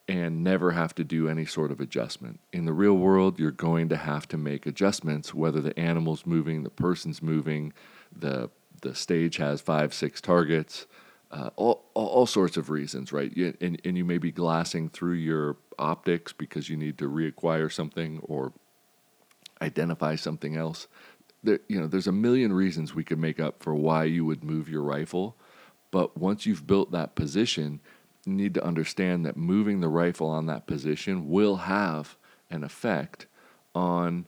and 0.07 0.43
never 0.43 0.71
have 0.71 0.93
to 0.95 1.03
do 1.03 1.29
any 1.29 1.45
sort 1.45 1.71
of 1.71 1.79
adjustment. 1.79 2.39
In 2.51 2.65
the 2.65 2.73
real 2.73 2.95
world, 2.95 3.39
you're 3.39 3.51
going 3.51 3.89
to 3.89 3.97
have 3.97 4.27
to 4.29 4.37
make 4.37 4.65
adjustments, 4.65 5.33
whether 5.33 5.61
the 5.61 5.77
animal's 5.79 6.25
moving, 6.25 6.63
the 6.63 6.69
person's 6.69 7.21
moving, 7.21 7.73
the 8.15 8.49
the 8.81 8.93
stage 8.93 9.37
has 9.37 9.61
five, 9.61 9.93
six 9.93 10.19
targets, 10.19 10.87
uh, 11.31 11.49
all, 11.55 11.85
all 11.93 12.25
sorts 12.25 12.57
of 12.57 12.69
reasons, 12.69 13.11
right? 13.13 13.35
You, 13.35 13.55
and, 13.61 13.79
and 13.85 13.97
you 13.97 14.05
may 14.05 14.17
be 14.17 14.31
glassing 14.31 14.89
through 14.89 15.13
your 15.13 15.55
optics 15.79 16.33
because 16.33 16.69
you 16.69 16.77
need 16.77 16.97
to 16.97 17.09
reacquire 17.09 17.71
something 17.71 18.19
or 18.23 18.53
identify 19.61 20.15
something 20.15 20.57
else. 20.57 20.87
There, 21.43 21.59
you 21.67 21.79
know, 21.79 21.87
there's 21.87 22.07
a 22.07 22.11
million 22.11 22.53
reasons 22.53 22.93
we 22.93 23.03
could 23.03 23.19
make 23.19 23.39
up 23.39 23.63
for 23.63 23.73
why 23.73 24.03
you 24.03 24.25
would 24.25 24.43
move 24.43 24.69
your 24.69 24.83
rifle, 24.83 25.37
but 25.89 26.17
once 26.17 26.45
you've 26.45 26.67
built 26.67 26.91
that 26.91 27.15
position, 27.15 27.79
need 28.25 28.53
to 28.53 28.63
understand 28.63 29.25
that 29.25 29.37
moving 29.37 29.79
the 29.81 29.87
rifle 29.87 30.27
on 30.27 30.45
that 30.45 30.67
position 30.67 31.29
will 31.29 31.57
have 31.57 32.15
an 32.49 32.63
effect 32.63 33.25
on 33.75 34.25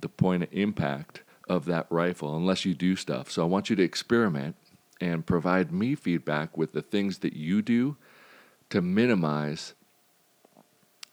the 0.00 0.08
point 0.08 0.42
of 0.42 0.48
impact 0.52 1.22
of 1.48 1.64
that 1.66 1.86
rifle 1.90 2.36
unless 2.36 2.64
you 2.64 2.74
do 2.74 2.96
stuff. 2.96 3.30
So 3.30 3.42
I 3.42 3.46
want 3.46 3.68
you 3.68 3.76
to 3.76 3.82
experiment 3.82 4.56
and 5.00 5.26
provide 5.26 5.72
me 5.72 5.94
feedback 5.94 6.56
with 6.56 6.72
the 6.72 6.82
things 6.82 7.18
that 7.18 7.32
you 7.32 7.62
do 7.62 7.96
to 8.70 8.80
minimize 8.80 9.74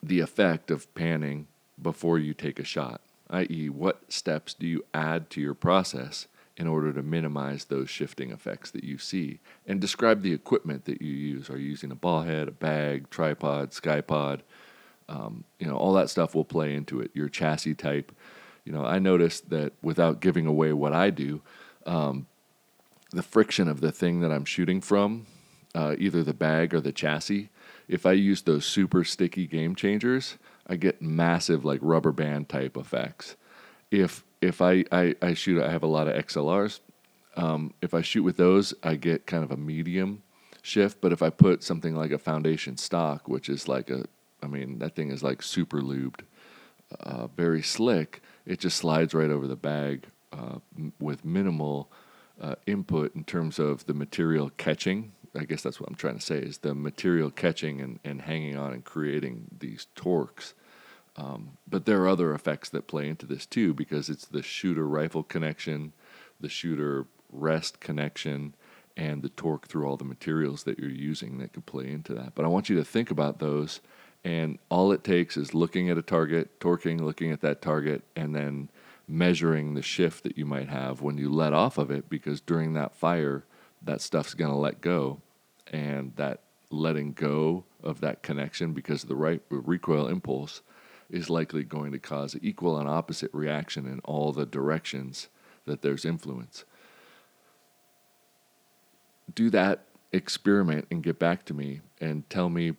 the 0.01 0.19
effect 0.19 0.71
of 0.71 0.93
panning 0.93 1.47
before 1.81 2.19
you 2.19 2.33
take 2.33 2.59
a 2.59 2.63
shot, 2.63 3.01
i.e., 3.29 3.69
what 3.69 4.11
steps 4.11 4.53
do 4.53 4.67
you 4.67 4.85
add 4.93 5.29
to 5.31 5.41
your 5.41 5.53
process 5.53 6.27
in 6.59 6.67
order 6.67 6.93
to 6.93 7.01
minimize 7.01 7.65
those 7.65 7.89
shifting 7.89 8.31
effects 8.31 8.69
that 8.71 8.83
you 8.83 8.99
see? 8.99 9.39
And 9.65 9.81
describe 9.81 10.21
the 10.21 10.33
equipment 10.33 10.85
that 10.85 11.01
you 11.01 11.11
use. 11.11 11.49
Are 11.49 11.57
you 11.57 11.69
using 11.69 11.91
a 11.91 11.95
ball 11.95 12.21
head, 12.21 12.47
a 12.47 12.51
bag, 12.51 13.09
tripod, 13.09 13.71
skypod? 13.71 14.41
Um, 15.07 15.45
you 15.57 15.65
know, 15.65 15.75
all 15.75 15.93
that 15.93 16.11
stuff 16.11 16.35
will 16.35 16.45
play 16.45 16.75
into 16.75 16.99
it. 16.99 17.09
Your 17.15 17.29
chassis 17.29 17.73
type 17.73 18.11
you 18.69 18.75
know, 18.75 18.85
I 18.85 18.99
noticed 18.99 19.49
that 19.49 19.73
without 19.81 20.19
giving 20.19 20.45
away 20.45 20.73
what 20.73 20.93
I 20.93 21.09
do, 21.09 21.41
um, 21.87 22.27
the 23.11 23.23
friction 23.23 23.67
of 23.67 23.81
the 23.81 23.91
thing 23.91 24.19
that 24.19 24.31
I'm 24.31 24.45
shooting 24.45 24.79
from, 24.79 25.25
uh, 25.73 25.95
either 25.97 26.23
the 26.23 26.35
bag 26.35 26.75
or 26.75 26.79
the 26.79 26.91
chassis, 26.91 27.49
if 27.87 28.05
I 28.05 28.11
use 28.11 28.43
those 28.43 28.65
super 28.65 29.03
sticky 29.03 29.47
game 29.47 29.73
changers, 29.73 30.37
I 30.67 30.75
get 30.75 31.01
massive 31.01 31.65
like 31.65 31.79
rubber 31.81 32.11
band 32.11 32.47
type 32.47 32.77
effects. 32.77 33.35
If 33.89 34.23
if 34.41 34.61
I, 34.61 34.85
I, 34.91 35.15
I 35.21 35.33
shoot, 35.33 35.61
I 35.61 35.71
have 35.71 35.83
a 35.83 35.87
lot 35.87 36.07
of 36.07 36.25
XLRs. 36.25 36.79
Um, 37.35 37.73
if 37.81 37.93
I 37.93 38.01
shoot 38.01 38.23
with 38.23 38.37
those, 38.37 38.73
I 38.83 38.95
get 38.95 39.25
kind 39.25 39.43
of 39.43 39.51
a 39.51 39.57
medium 39.57 40.23
shift. 40.61 41.01
But 41.01 41.11
if 41.11 41.21
I 41.21 41.29
put 41.29 41.63
something 41.63 41.95
like 41.95 42.11
a 42.11 42.17
foundation 42.17 42.77
stock, 42.77 43.27
which 43.27 43.49
is 43.49 43.67
like 43.67 43.89
a, 43.89 44.05
I 44.41 44.47
mean, 44.47 44.79
that 44.79 44.95
thing 44.95 45.11
is 45.11 45.23
like 45.23 45.41
super 45.41 45.81
lubed, 45.81 46.21
uh, 47.01 47.27
very 47.27 47.61
slick, 47.61 48.21
it 48.45 48.59
just 48.59 48.77
slides 48.77 49.13
right 49.13 49.29
over 49.29 49.47
the 49.47 49.55
bag 49.55 50.05
uh, 50.33 50.59
m- 50.77 50.93
with 50.99 51.25
minimal 51.25 51.91
uh, 52.41 52.55
input 52.65 53.15
in 53.15 53.23
terms 53.23 53.59
of 53.59 53.85
the 53.85 53.93
material 53.93 54.51
catching. 54.57 55.11
I 55.35 55.43
guess 55.43 55.61
that's 55.61 55.79
what 55.79 55.89
I'm 55.89 55.95
trying 55.95 56.17
to 56.17 56.25
say 56.25 56.37
is 56.37 56.59
the 56.59 56.73
material 56.73 57.29
catching 57.29 57.81
and, 57.81 57.99
and 58.03 58.21
hanging 58.21 58.57
on 58.57 58.73
and 58.73 58.83
creating 58.83 59.47
these 59.59 59.87
torques. 59.95 60.53
Um, 61.19 61.57
but 61.67 61.85
there 61.85 62.01
are 62.01 62.07
other 62.07 62.33
effects 62.33 62.69
that 62.69 62.87
play 62.87 63.09
into 63.09 63.25
this 63.25 63.45
too 63.45 63.73
because 63.73 64.09
it's 64.09 64.25
the 64.25 64.41
shooter 64.41 64.87
rifle 64.87 65.23
connection, 65.23 65.93
the 66.39 66.49
shooter 66.49 67.07
rest 67.31 67.79
connection, 67.79 68.55
and 68.95 69.21
the 69.21 69.29
torque 69.29 69.67
through 69.67 69.85
all 69.85 69.97
the 69.97 70.05
materials 70.05 70.63
that 70.63 70.79
you're 70.79 70.89
using 70.89 71.37
that 71.39 71.53
could 71.53 71.65
play 71.65 71.89
into 71.89 72.13
that. 72.13 72.35
But 72.35 72.45
I 72.45 72.47
want 72.47 72.69
you 72.69 72.75
to 72.77 72.85
think 72.85 73.11
about 73.11 73.39
those 73.39 73.81
and 74.23 74.59
all 74.69 74.91
it 74.91 75.03
takes 75.03 75.37
is 75.37 75.53
looking 75.53 75.89
at 75.89 75.97
a 75.97 76.01
target, 76.01 76.59
torquing, 76.59 76.99
looking 76.99 77.31
at 77.31 77.41
that 77.41 77.61
target, 77.61 78.03
and 78.15 78.35
then 78.35 78.69
measuring 79.07 79.73
the 79.73 79.81
shift 79.81 80.23
that 80.23 80.37
you 80.37 80.45
might 80.45 80.67
have 80.67 81.01
when 81.01 81.17
you 81.17 81.29
let 81.31 81.53
off 81.53 81.77
of 81.77 81.89
it, 81.89 82.09
because 82.09 82.41
during 82.41 82.73
that 82.73 82.95
fire, 82.95 83.45
that 83.81 84.01
stuff's 84.01 84.33
going 84.33 84.51
to 84.51 84.57
let 84.57 84.81
go. 84.81 85.21
And 85.67 86.13
that 86.17 86.41
letting 86.69 87.13
go 87.13 87.63
of 87.81 88.01
that 88.01 88.21
connection 88.21 88.73
because 88.73 89.03
of 89.03 89.09
the 89.09 89.15
right 89.15 89.41
recoil 89.49 90.07
impulse 90.07 90.61
is 91.09 91.29
likely 91.29 91.63
going 91.63 91.91
to 91.91 91.99
cause 91.99 92.35
equal 92.41 92.77
and 92.77 92.87
opposite 92.87 93.31
reaction 93.33 93.85
in 93.85 93.99
all 94.05 94.31
the 94.31 94.45
directions 94.45 95.27
that 95.65 95.81
there's 95.81 96.05
influence. 96.05 96.65
Do 99.33 99.49
that 99.51 99.85
experiment 100.11 100.87
and 100.89 101.03
get 101.03 101.19
back 101.19 101.45
to 101.45 101.53
me 101.53 101.81
and 102.01 102.27
tell 102.29 102.49
me 102.49 102.73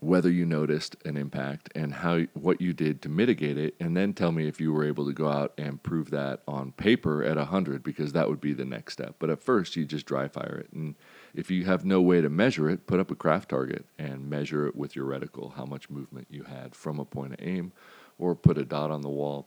whether 0.00 0.30
you 0.30 0.46
noticed 0.46 0.96
an 1.04 1.16
impact 1.16 1.70
and 1.74 1.92
how 1.92 2.20
what 2.34 2.60
you 2.60 2.72
did 2.72 3.02
to 3.02 3.08
mitigate 3.08 3.58
it 3.58 3.74
and 3.80 3.96
then 3.96 4.14
tell 4.14 4.30
me 4.30 4.46
if 4.46 4.60
you 4.60 4.72
were 4.72 4.84
able 4.84 5.04
to 5.04 5.12
go 5.12 5.28
out 5.28 5.52
and 5.58 5.82
prove 5.82 6.10
that 6.10 6.40
on 6.46 6.70
paper 6.72 7.24
at 7.24 7.36
100 7.36 7.82
because 7.82 8.12
that 8.12 8.28
would 8.28 8.40
be 8.40 8.52
the 8.52 8.64
next 8.64 8.92
step 8.92 9.16
but 9.18 9.28
at 9.28 9.42
first 9.42 9.74
you 9.74 9.84
just 9.84 10.06
dry 10.06 10.28
fire 10.28 10.62
it 10.64 10.72
and 10.72 10.94
if 11.34 11.50
you 11.50 11.64
have 11.64 11.84
no 11.84 12.00
way 12.00 12.20
to 12.20 12.28
measure 12.28 12.68
it 12.68 12.86
put 12.86 13.00
up 13.00 13.10
a 13.10 13.14
craft 13.14 13.50
target 13.50 13.84
and 13.98 14.28
measure 14.28 14.66
it 14.66 14.76
with 14.76 14.96
your 14.96 15.06
reticle 15.06 15.54
how 15.54 15.64
much 15.64 15.90
movement 15.90 16.26
you 16.30 16.44
had 16.44 16.74
from 16.74 16.98
a 16.98 17.04
point 17.04 17.32
of 17.32 17.40
aim 17.40 17.72
or 18.18 18.34
put 18.34 18.58
a 18.58 18.64
dot 18.64 18.90
on 18.90 19.02
the 19.02 19.08
wall 19.08 19.46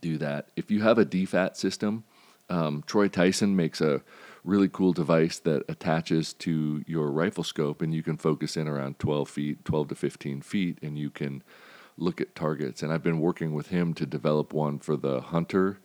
do 0.00 0.18
that 0.18 0.48
if 0.56 0.70
you 0.70 0.82
have 0.82 0.98
a 0.98 1.04
DFAT 1.04 1.56
system 1.56 2.04
um, 2.50 2.82
Troy 2.84 3.08
Tyson 3.08 3.54
makes 3.54 3.80
a 3.80 4.02
really 4.44 4.68
cool 4.68 4.92
device 4.92 5.38
that 5.38 5.62
attaches 5.68 6.32
to 6.34 6.82
your 6.86 7.10
rifle 7.10 7.44
scope, 7.44 7.80
and 7.80 7.94
you 7.94 8.02
can 8.02 8.16
focus 8.16 8.56
in 8.56 8.66
around 8.66 8.98
12 8.98 9.28
feet, 9.28 9.64
12 9.64 9.88
to 9.88 9.94
15 9.94 10.42
feet, 10.42 10.78
and 10.82 10.98
you 10.98 11.10
can 11.10 11.42
look 11.96 12.20
at 12.20 12.34
targets. 12.34 12.82
And 12.82 12.92
I've 12.92 13.02
been 13.02 13.20
working 13.20 13.54
with 13.54 13.68
him 13.68 13.94
to 13.94 14.04
develop 14.04 14.52
one 14.52 14.78
for 14.78 14.96
the 14.96 15.20
hunter 15.20 15.78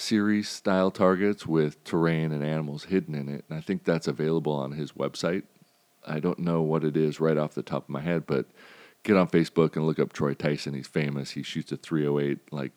series 0.00 0.48
style 0.48 0.90
targets 0.90 1.46
with 1.46 1.82
terrain 1.84 2.32
and 2.32 2.42
animals 2.42 2.84
hidden 2.84 3.14
in 3.14 3.28
it. 3.28 3.44
And 3.48 3.58
I 3.58 3.60
think 3.60 3.84
that's 3.84 4.08
available 4.08 4.52
on 4.52 4.72
his 4.72 4.92
website. 4.92 5.44
I 6.06 6.20
don't 6.20 6.38
know 6.38 6.62
what 6.62 6.84
it 6.84 6.96
is 6.96 7.20
right 7.20 7.36
off 7.36 7.54
the 7.54 7.62
top 7.62 7.84
of 7.84 7.88
my 7.90 8.00
head, 8.00 8.26
but 8.26 8.46
get 9.02 9.16
on 9.16 9.28
Facebook 9.28 9.76
and 9.76 9.86
look 9.86 9.98
up 9.98 10.12
Troy 10.12 10.34
Tyson. 10.34 10.74
He's 10.74 10.86
famous. 10.86 11.32
He 11.32 11.42
shoots 11.42 11.72
a 11.72 11.76
308 11.76 12.52
like 12.52 12.72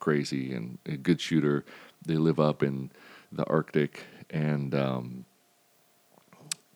crazy 0.00 0.52
and 0.52 0.78
a 0.86 0.96
good 0.96 1.20
shooter. 1.20 1.64
They 2.04 2.16
live 2.16 2.40
up 2.40 2.62
in 2.62 2.90
the 3.32 3.44
Arctic 3.44 4.04
and 4.30 4.74
um, 4.74 5.24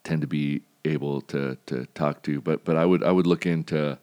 tend 0.05 0.21
to 0.23 0.27
be 0.27 0.63
able 0.85 1.21
to 1.23 1.57
to 1.67 1.87
talk 1.95 2.23
to. 2.23 2.41
But 2.41 2.65
but 2.65 2.77
I 2.77 2.85
would 2.85 3.03
I 3.03 3.13
would 3.13 3.27
look 3.27 3.47
into 3.47 3.99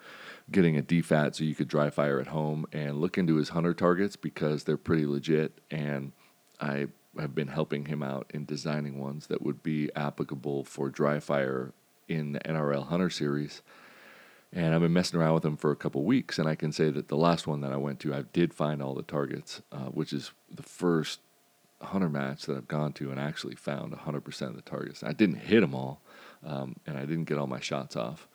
getting 0.51 0.77
a 0.77 0.83
DFAT 0.83 1.35
so 1.35 1.43
you 1.43 1.55
could 1.55 1.67
dry 1.67 1.89
fire 1.89 2.19
at 2.19 2.27
home 2.27 2.65
and 2.71 3.01
look 3.01 3.17
into 3.17 3.35
his 3.35 3.49
hunter 3.49 3.73
targets 3.73 4.15
because 4.15 4.63
they're 4.63 4.77
pretty 4.77 5.05
legit. 5.05 5.59
And 5.71 6.11
I 6.59 6.87
have 7.19 7.33
been 7.33 7.47
helping 7.47 7.85
him 7.85 8.03
out 8.03 8.29
in 8.33 8.45
designing 8.45 8.99
ones 8.99 9.27
that 9.27 9.41
would 9.41 9.63
be 9.63 9.89
applicable 9.95 10.65
for 10.65 10.89
dry 10.89 11.19
fire 11.19 11.73
in 12.07 12.33
the 12.33 12.39
NRL 12.39 12.87
Hunter 12.87 13.09
Series. 13.09 13.61
And 14.53 14.73
I've 14.73 14.81
been 14.81 14.93
messing 14.93 15.19
around 15.19 15.33
with 15.33 15.43
them 15.43 15.57
for 15.57 15.71
a 15.71 15.75
couple 15.75 16.03
weeks, 16.03 16.39
and 16.39 16.47
I 16.47 16.55
can 16.55 16.71
say 16.71 16.89
that 16.89 17.09
the 17.09 17.17
last 17.17 17.45
one 17.45 17.61
that 17.61 17.73
I 17.73 17.77
went 17.77 17.99
to, 18.01 18.13
I 18.13 18.21
did 18.21 18.53
find 18.53 18.81
all 18.81 18.93
the 18.93 19.03
targets, 19.03 19.61
uh, 19.71 19.87
which 19.87 20.13
is 20.13 20.31
the 20.49 20.63
first 20.63 21.19
hunter 21.81 22.07
match 22.07 22.45
that 22.45 22.55
I've 22.55 22.67
gone 22.67 22.93
to 22.93 23.11
and 23.11 23.19
actually 23.19 23.55
found 23.55 23.91
100% 23.91 24.41
of 24.47 24.55
the 24.55 24.61
targets. 24.61 25.03
I 25.03 25.11
didn't 25.11 25.39
hit 25.39 25.59
them 25.59 25.75
all, 25.75 26.01
um, 26.45 26.77
and 26.85 26.97
I 26.97 27.01
didn't 27.01 27.25
get 27.25 27.37
all 27.37 27.47
my 27.47 27.59
shots 27.59 27.97
off, 27.97 28.29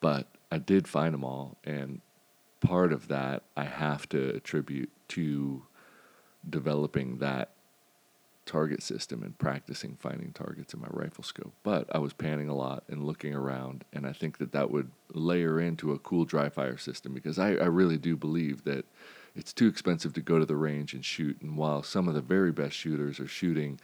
but 0.00 0.26
I 0.50 0.58
did 0.58 0.88
find 0.88 1.14
them 1.14 1.24
all, 1.24 1.56
and 1.64 2.00
part 2.60 2.92
of 2.92 3.08
that 3.08 3.42
I 3.56 3.64
have 3.64 4.08
to 4.10 4.30
attribute 4.34 4.90
to 5.08 5.62
developing 6.48 7.18
that 7.18 7.50
target 8.46 8.82
system 8.82 9.22
and 9.22 9.38
practicing 9.38 9.96
finding 10.00 10.32
targets 10.32 10.74
in 10.74 10.80
my 10.80 10.88
rifle 10.90 11.22
scope. 11.22 11.52
But 11.62 11.86
I 11.94 11.98
was 11.98 12.12
panning 12.12 12.48
a 12.48 12.54
lot 12.54 12.82
and 12.88 13.04
looking 13.04 13.34
around, 13.34 13.84
and 13.92 14.06
I 14.06 14.12
think 14.12 14.38
that 14.38 14.52
that 14.52 14.70
would 14.70 14.90
layer 15.12 15.60
into 15.60 15.92
a 15.92 15.98
cool 15.98 16.24
dry 16.24 16.48
fire 16.48 16.76
system 16.76 17.14
because 17.14 17.38
I, 17.38 17.50
I 17.50 17.66
really 17.66 17.98
do 17.98 18.16
believe 18.16 18.64
that 18.64 18.84
it's 19.36 19.52
too 19.52 19.68
expensive 19.68 20.12
to 20.14 20.20
go 20.20 20.40
to 20.40 20.46
the 20.46 20.56
range 20.56 20.94
and 20.94 21.04
shoot. 21.04 21.40
And 21.40 21.56
while 21.56 21.84
some 21.84 22.08
of 22.08 22.14
the 22.14 22.20
very 22.20 22.50
best 22.50 22.74
shooters 22.74 23.20
are 23.20 23.28
shooting 23.28 23.78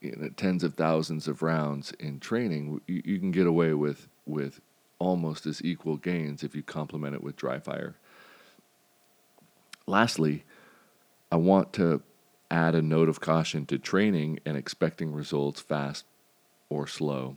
you 0.00 0.14
know, 0.16 0.28
tens 0.30 0.64
of 0.64 0.74
thousands 0.74 1.28
of 1.28 1.42
rounds 1.42 1.92
in 1.92 2.20
training, 2.20 2.80
you, 2.86 3.02
you 3.04 3.18
can 3.18 3.30
get 3.30 3.46
away 3.46 3.74
with 3.74 4.08
with 4.26 4.60
almost 4.98 5.46
as 5.46 5.62
equal 5.62 5.96
gains 5.96 6.42
if 6.42 6.54
you 6.54 6.62
complement 6.62 7.14
it 7.14 7.22
with 7.22 7.36
dry 7.36 7.58
fire. 7.58 7.96
Lastly, 9.86 10.44
I 11.30 11.36
want 11.36 11.72
to 11.74 12.02
add 12.50 12.74
a 12.74 12.82
note 12.82 13.08
of 13.08 13.20
caution 13.20 13.66
to 13.66 13.78
training 13.78 14.38
and 14.46 14.56
expecting 14.56 15.12
results 15.12 15.60
fast 15.60 16.04
or 16.70 16.86
slow, 16.86 17.36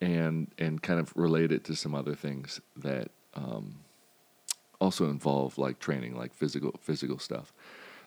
and 0.00 0.48
and 0.58 0.82
kind 0.82 1.00
of 1.00 1.12
relate 1.16 1.50
it 1.50 1.64
to 1.64 1.74
some 1.74 1.94
other 1.94 2.14
things 2.14 2.60
that 2.76 3.10
um, 3.34 3.80
also 4.80 5.08
involve 5.08 5.58
like 5.58 5.78
training, 5.78 6.16
like 6.16 6.34
physical 6.34 6.74
physical 6.80 7.18
stuff. 7.18 7.52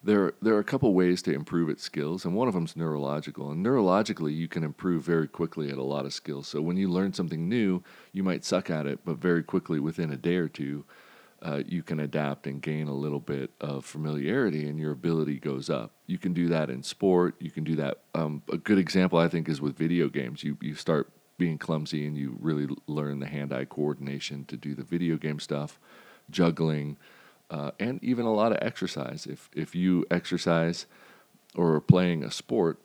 There 0.06 0.34
there 0.42 0.54
are 0.54 0.60
a 0.60 0.64
couple 0.64 0.94
ways 0.94 1.22
to 1.24 1.34
improve 1.34 1.70
at 1.70 1.80
skills, 1.80 2.26
and 2.26 2.36
one 2.36 2.48
of 2.48 2.54
them 2.54 2.66
is 2.66 2.76
neurological. 2.76 3.52
And 3.52 3.66
neurologically, 3.66 4.36
you 4.36 4.48
can 4.48 4.64
improve 4.64 5.04
very 5.04 5.28
quickly 5.28 5.70
at 5.72 5.78
a 5.78 5.84
lot 5.84 6.06
of 6.06 6.14
skills. 6.14 6.48
So 6.48 6.62
when 6.62 6.78
you 6.78 6.90
learn 6.90 7.14
something 7.14 7.50
new, 7.50 7.84
you 8.14 8.24
might 8.24 8.46
suck 8.46 8.70
at 8.70 8.86
it, 8.86 9.00
but 9.04 9.18
very 9.18 9.44
quickly 9.44 9.80
within 9.80 10.12
a 10.12 10.18
day 10.18 10.36
or 10.36 10.48
two 10.48 10.86
uh, 11.42 11.62
you 11.68 11.84
can 11.84 12.00
adapt 12.00 12.48
and 12.48 12.62
gain 12.62 12.88
a 12.88 12.94
little 12.94 13.20
bit 13.20 13.52
of 13.62 13.86
familiarity 13.86 14.68
and 14.68 14.80
your 14.80 14.92
ability 14.92 15.40
goes 15.40 15.70
up. 15.70 15.92
You 16.08 16.18
can 16.18 16.34
do 16.34 16.48
that 16.50 16.72
in 16.72 16.82
sport. 16.82 17.36
You 17.40 17.52
can 17.52 17.64
do 17.64 17.76
that. 17.76 18.00
Um, 18.16 18.42
a 18.52 18.58
good 18.58 18.80
example, 18.80 19.20
I 19.20 19.28
think, 19.28 19.48
is 19.48 19.62
with 19.62 19.78
video 19.78 20.10
games. 20.10 20.44
You, 20.44 20.58
you 20.62 20.74
start 20.74 21.12
being 21.38 21.60
clumsy 21.60 22.08
and 22.08 22.18
you 22.18 22.38
really 22.40 22.68
learn 22.88 23.20
the 23.20 23.28
hand 23.28 23.54
eye 23.54 23.66
coordination 23.66 24.46
to 24.46 24.58
do 24.58 24.74
the 24.74 24.84
video 24.84 25.18
game 25.18 25.40
stuff, 25.40 25.80
juggling, 26.32 26.98
uh, 27.50 27.72
and 27.80 28.04
even 28.04 28.26
a 28.26 28.34
lot 28.34 28.52
of 28.52 28.60
exercise. 28.62 29.26
If, 29.26 29.50
if 29.54 29.76
you 29.76 30.06
exercise 30.10 30.86
or 31.56 31.74
are 31.74 31.82
playing 31.82 32.24
a 32.24 32.32
sport, 32.32 32.80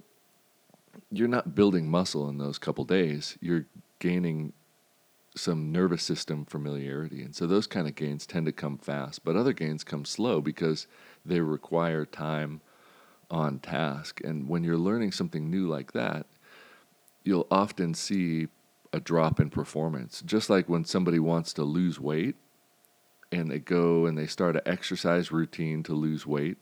you're 1.10 1.28
not 1.28 1.54
building 1.54 1.88
muscle 1.90 2.28
in 2.28 2.38
those 2.38 2.58
couple 2.58 2.84
days. 2.84 3.36
You're 3.40 3.66
gaining 3.98 4.52
some 5.36 5.70
nervous 5.72 6.02
system 6.02 6.44
familiarity. 6.44 7.22
And 7.22 7.34
so 7.34 7.46
those 7.46 7.66
kind 7.66 7.86
of 7.86 7.94
gains 7.94 8.26
tend 8.26 8.46
to 8.46 8.52
come 8.52 8.78
fast, 8.78 9.24
but 9.24 9.36
other 9.36 9.52
gains 9.52 9.84
come 9.84 10.04
slow 10.04 10.40
because 10.40 10.86
they 11.24 11.40
require 11.40 12.04
time 12.04 12.60
on 13.30 13.60
task. 13.60 14.20
And 14.24 14.48
when 14.48 14.64
you're 14.64 14.76
learning 14.76 15.12
something 15.12 15.48
new 15.48 15.68
like 15.68 15.92
that, 15.92 16.26
you'll 17.22 17.46
often 17.50 17.94
see 17.94 18.48
a 18.92 18.98
drop 18.98 19.38
in 19.38 19.50
performance. 19.50 20.22
Just 20.26 20.50
like 20.50 20.68
when 20.68 20.84
somebody 20.84 21.20
wants 21.20 21.52
to 21.54 21.62
lose 21.62 22.00
weight 22.00 22.34
and 23.32 23.50
they 23.50 23.58
go 23.58 24.06
and 24.06 24.18
they 24.18 24.26
start 24.26 24.56
an 24.56 24.62
exercise 24.66 25.30
routine 25.30 25.82
to 25.84 25.94
lose 25.94 26.26
weight. 26.26 26.58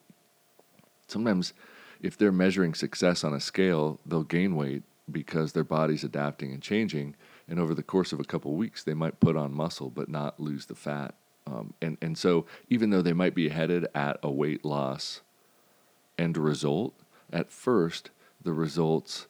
Sometimes 1.07 1.55
if 2.01 2.17
they're 2.17 2.33
measuring 2.33 2.75
success 2.75 3.25
on 3.25 3.35
a 3.35 3.41
scale, 3.41 3.99
they'll 4.07 4.23
gain 4.23 4.55
weight 4.55 4.83
because 5.11 5.53
their 5.53 5.65
body's 5.65 6.05
adapting 6.05 6.53
and 6.53 6.63
changing 6.63 7.15
and 7.49 7.59
over 7.59 7.75
the 7.75 7.83
course 7.83 8.13
of 8.13 8.21
a 8.21 8.25
couple 8.25 8.53
of 8.53 8.59
weeks 8.59 8.83
they 8.85 8.95
might 8.95 9.21
put 9.21 9.37
on 9.37 9.55
muscle 9.55 9.91
but 9.91 10.09
not 10.09 10.39
lose 10.39 10.67
the 10.67 10.75
fat 10.75 11.15
um, 11.47 11.73
and 11.81 11.97
and 12.03 12.19
so 12.19 12.45
even 12.69 12.91
though 12.91 13.03
they 13.03 13.13
might 13.13 13.35
be 13.35 13.49
headed 13.49 13.87
at 13.95 14.19
a 14.23 14.31
weight 14.31 14.65
loss 14.65 15.23
end 16.19 16.37
result 16.37 16.95
at 17.33 17.51
first 17.51 18.11
the 18.43 18.53
results 18.53 19.27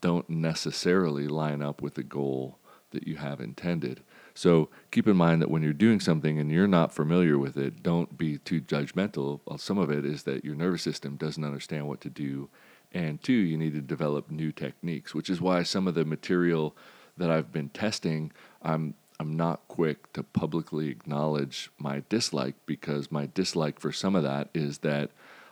don't 0.00 0.28
necessarily 0.28 1.28
line 1.28 1.62
up 1.62 1.80
with 1.80 1.94
the 1.94 2.02
goal 2.02 2.58
that 2.92 3.06
you 3.06 3.16
have 3.16 3.40
intended. 3.40 4.02
So 4.34 4.70
keep 4.90 5.06
in 5.06 5.16
mind 5.16 5.42
that 5.42 5.50
when 5.50 5.62
you're 5.62 5.72
doing 5.72 6.00
something 6.00 6.38
and 6.38 6.50
you're 6.50 6.66
not 6.66 6.94
familiar 6.94 7.38
with 7.38 7.56
it 7.56 7.82
don't 7.82 8.16
be 8.16 8.38
too 8.38 8.60
judgmental. 8.60 9.40
Well, 9.44 9.58
some 9.58 9.78
of 9.78 9.90
it 9.90 10.06
is 10.06 10.22
that 10.22 10.44
your 10.44 10.54
nervous 10.54 10.82
system 10.82 11.16
doesn't 11.16 11.44
understand 11.44 11.88
what 11.88 12.00
to 12.02 12.10
do. 12.10 12.48
And 12.92 13.22
two 13.22 13.32
you 13.32 13.58
need 13.58 13.74
to 13.74 13.80
develop 13.80 14.30
new 14.30 14.52
techniques 14.52 15.14
which 15.14 15.28
is 15.28 15.40
why 15.40 15.62
some 15.62 15.86
of 15.86 15.94
the 15.94 16.04
material 16.04 16.76
that 17.16 17.30
I've 17.30 17.52
been 17.52 17.68
testing, 17.68 18.32
I'm 18.62 18.94
I'm 19.20 19.36
not 19.36 19.68
quick 19.68 20.12
to 20.14 20.24
publicly 20.24 20.88
acknowledge 20.88 21.70
my 21.78 22.02
dislike 22.08 22.56
because 22.66 23.12
my 23.12 23.28
dislike 23.32 23.78
for 23.78 23.92
some 23.92 24.16
of 24.16 24.24
that 24.24 24.48
is 24.52 24.78
that 24.78 25.10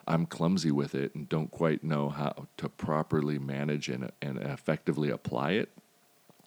I'm 0.09 0.27
clumsy 0.27 0.73
with 0.73 0.95
it 0.95 1.15
and 1.15 1.29
don't 1.29 1.53
quite 1.53 1.85
know 1.85 2.09
how 2.09 2.49
to 2.57 2.69
properly 2.69 3.39
manage 3.39 3.89
and, 3.89 4.11
and 4.21 4.39
effectively 4.39 5.11
apply 5.11 5.53
it. 5.53 5.71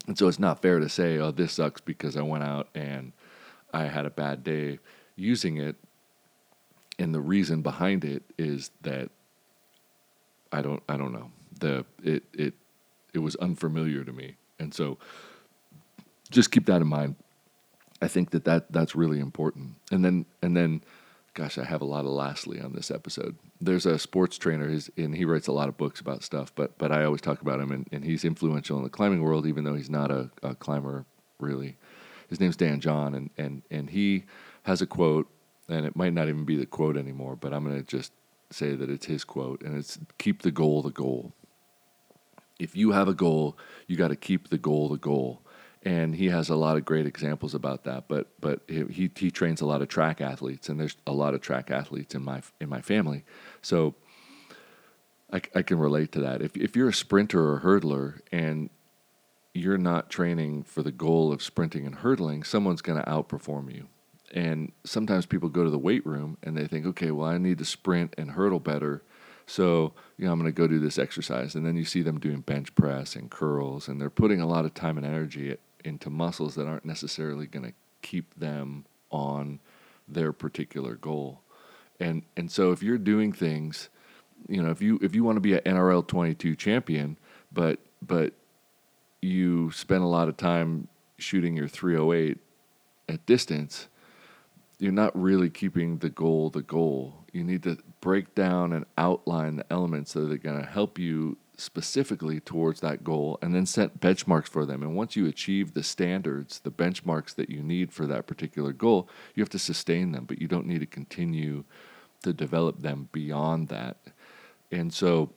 And 0.08 0.18
so 0.18 0.28
it's 0.28 0.40
not 0.40 0.62
fair 0.62 0.80
to 0.80 0.90
say, 0.90 1.18
oh, 1.18 1.32
this 1.32 1.54
sucks 1.54 1.82
because 1.82 2.18
I 2.18 2.22
went 2.22 2.44
out 2.44 2.68
and 2.76 3.14
I 3.74 3.86
had 3.86 4.06
a 4.06 4.10
bad 4.10 4.44
day 4.44 4.80
using 5.16 5.58
it. 5.58 5.76
And 7.00 7.14
the 7.14 7.22
reason 7.22 7.62
behind 7.62 8.04
it 8.04 8.24
is 8.38 8.70
that 8.82 9.10
I 10.52 10.62
don't 10.62 10.84
I 10.88 10.98
don't 10.98 11.14
know. 11.14 11.32
The 11.60 11.86
it 12.04 12.24
it 12.34 12.54
it 13.14 13.20
was 13.20 13.36
unfamiliar 13.38 14.04
to 14.04 14.12
me. 14.12 14.36
And 14.60 14.74
so 14.74 14.98
just 16.30 16.52
keep 16.52 16.66
that 16.68 16.82
in 16.82 16.88
mind. 16.88 17.16
I 18.02 18.08
think 18.08 18.32
that, 18.32 18.46
that 18.46 18.72
that's 18.72 18.96
really 18.96 19.20
important. 19.20 19.76
And 19.92 20.06
then 20.06 20.26
and 20.42 20.56
then 20.56 20.84
gosh, 21.34 21.58
I 21.58 21.64
have 21.64 21.82
a 21.82 21.86
lot 21.86 22.06
of 22.06 22.12
lastly 22.12 22.60
on 22.60 22.74
this 22.74 22.92
episode. 22.92 23.36
There's 23.60 23.86
a 23.86 23.98
sports 23.98 24.38
trainer, 24.38 24.78
and 24.98 25.16
he 25.16 25.26
writes 25.26 25.48
a 25.48 25.52
lot 25.52 25.70
of 25.70 25.78
books 25.78 26.00
about 26.00 26.24
stuff, 26.24 26.54
but 26.56 26.78
but 26.78 26.92
I 26.92 27.04
always 27.04 27.22
talk 27.22 27.42
about 27.42 27.60
him, 27.60 27.72
and, 27.72 27.88
and 27.92 28.04
he's 28.04 28.26
influential 28.26 28.78
in 28.78 28.84
the 28.84 28.90
climbing 28.90 29.22
world, 29.22 29.48
even 29.48 29.64
though 29.64 29.76
he's 29.76 29.90
not 29.90 30.12
a, 30.12 30.30
a 30.42 30.56
climber 30.56 31.06
really. 31.40 31.78
His 32.30 32.40
name's 32.40 32.56
Dan 32.56 32.80
John, 32.80 33.14
and, 33.14 33.30
and, 33.38 33.62
and 33.70 33.90
he 33.90 34.24
has 34.64 34.82
a 34.82 34.88
quote, 34.88 35.28
and 35.68 35.86
it 35.86 35.96
might 35.96 36.14
not 36.14 36.30
even 36.30 36.46
be 36.46 36.56
the 36.56 36.66
quote 36.66 36.98
anymore, 36.98 37.36
but 37.36 37.54
I'm 37.54 37.64
going 37.64 37.76
to 37.78 37.84
just 37.84 38.12
say 38.50 38.76
that 38.76 38.90
it's 38.90 39.06
his 39.06 39.24
quote, 39.24 39.62
and 39.62 39.78
it's 39.78 40.00
keep 40.18 40.42
the 40.42 40.52
goal 40.52 40.82
the 40.82 40.90
goal 40.90 41.34
if 42.60 42.76
you 42.76 42.92
have 42.92 43.08
a 43.08 43.14
goal, 43.14 43.58
you 43.88 43.98
got 43.98 44.10
to 44.10 44.16
keep 44.16 44.50
the 44.50 44.58
goal 44.58 44.90
the 44.90 44.98
goal. 44.98 45.42
And 45.84 46.16
he 46.16 46.30
has 46.30 46.50
a 46.50 46.56
lot 46.56 46.78
of 46.78 46.86
great 46.86 47.06
examples 47.06 47.54
about 47.54 47.84
that. 47.84 48.08
But 48.08 48.28
but 48.40 48.62
he 48.68 49.12
he 49.16 49.32
trains 49.32 49.62
a 49.62 49.66
lot 49.66 49.82
of 49.82 49.90
track 49.90 50.22
athletes, 50.22 50.70
and 50.70 50.80
there's 50.80 50.96
a 51.06 51.12
lot 51.12 51.34
of 51.34 51.42
track 51.42 51.72
athletes 51.72 52.16
in 52.16 52.24
my 52.24 52.42
in 52.62 52.70
my 52.70 52.82
family, 52.82 53.26
so 53.62 53.96
I, 55.32 55.42
I 55.56 55.62
can 55.62 55.78
relate 55.78 56.12
to 56.14 56.22
that. 56.22 56.42
If 56.42 56.56
if 56.56 56.76
you're 56.76 56.90
a 56.90 56.94
sprinter 56.94 57.42
or 57.42 57.58
a 57.58 57.62
hurdler 57.62 58.22
and 58.32 58.70
you're 59.54 59.78
not 59.78 60.10
training 60.10 60.64
for 60.64 60.82
the 60.82 60.92
goal 60.92 61.32
of 61.32 61.44
sprinting 61.44 61.86
and 61.86 61.96
hurdling, 61.96 62.44
someone's 62.44 62.82
going 62.82 62.98
to 62.98 63.08
outperform 63.08 63.72
you. 63.72 63.88
And 64.34 64.72
sometimes 64.84 65.28
people 65.28 65.48
go 65.48 65.64
to 65.64 65.70
the 65.70 65.78
weight 65.78 66.04
room 66.08 66.40
and 66.42 66.58
they 66.58 66.66
think, 66.66 66.88
okay, 66.88 67.12
well, 67.12 67.28
I 67.28 67.38
need 67.38 67.60
to 67.60 67.66
sprint 67.66 68.16
and 68.18 68.32
hurdle 68.32 68.60
better 68.60 69.04
so, 69.46 69.94
you 70.18 70.26
know, 70.26 70.32
I'm 70.32 70.40
going 70.40 70.52
to 70.52 70.56
go 70.56 70.68
do 70.68 70.80
this 70.80 70.98
exercise. 70.98 71.56
And 71.56 71.66
then 71.66 71.76
you 71.76 71.86
see 71.86 72.02
them 72.02 72.20
doing 72.20 72.42
bench 72.42 72.74
press 72.76 73.16
and 73.16 73.30
curls, 73.30 73.88
and 73.88 74.00
they're 74.00 74.10
putting 74.10 74.42
a 74.42 74.48
lot 74.48 74.66
of 74.66 74.74
time 74.74 74.98
and 74.98 75.06
energy 75.06 75.58
into 75.84 76.10
muscles 76.10 76.56
that 76.56 76.68
aren't 76.68 76.86
necessarily 76.86 77.46
going 77.46 77.66
to 77.66 77.74
keep 78.02 78.34
them 78.36 78.86
on 79.12 79.60
their 80.08 80.34
particular 80.34 80.96
goal. 80.96 81.42
And 82.00 82.24
and 82.36 82.52
so 82.52 82.72
if 82.72 82.84
you're 82.84 82.98
doing 82.98 83.32
things, 83.32 83.90
you 84.48 84.62
know, 84.62 84.72
if 84.72 84.82
you 84.82 85.00
if 85.02 85.16
you 85.16 85.24
want 85.24 85.38
to 85.38 85.42
be 85.42 85.54
an 85.54 85.62
NRL 85.62 86.06
22 86.06 86.56
champion, 86.56 87.18
but 87.52 87.80
but 88.02 88.34
you 89.22 89.72
spend 89.72 90.04
a 90.04 90.08
lot 90.08 90.28
of 90.28 90.36
time 90.36 90.88
shooting 91.18 91.56
your 91.56 91.68
308 91.68 92.38
at 93.08 93.26
distance, 93.26 93.88
you're 94.80 94.92
not 94.92 95.20
really 95.20 95.50
keeping 95.50 95.98
the 96.00 96.10
goal 96.10 96.50
the 96.50 96.62
goal. 96.62 97.24
You 97.32 97.44
need 97.44 97.64
to 97.64 97.78
break 98.02 98.36
down 98.36 98.74
and 98.74 98.86
outline 98.98 99.56
the 99.56 99.66
elements 99.72 100.14
that 100.14 100.30
are 100.30 100.38
going 100.38 100.60
to 100.60 100.68
help 100.68 101.00
you 101.00 101.38
specifically 101.58 102.40
towards 102.40 102.80
that 102.82 103.04
goal 103.04 103.38
and 103.42 103.54
then 103.54 103.66
set 103.66 104.00
benchmarks 104.00 104.48
for 104.48 104.66
them. 104.66 104.82
And 104.82 104.96
once 104.96 105.16
you 105.16 105.28
achieve 105.28 105.74
the 105.74 105.84
standards, 105.84 106.60
the 106.60 106.72
benchmarks 106.72 107.36
that 107.36 107.50
you 107.50 107.62
need 107.62 107.94
for 107.94 108.08
that 108.08 108.28
particular 108.28 108.74
goal, 108.74 109.08
you 109.36 109.42
have 109.42 109.50
to 109.50 109.60
sustain 109.60 110.12
them, 110.12 110.26
but 110.26 110.42
you 110.42 110.48
don't 110.48 110.66
need 110.66 110.80
to 110.80 110.86
continue 110.86 111.64
to 112.24 112.34
develop 112.34 112.82
them 112.82 113.10
beyond 113.12 113.68
that. 113.68 113.98
And 114.72 114.94
so 114.94 115.32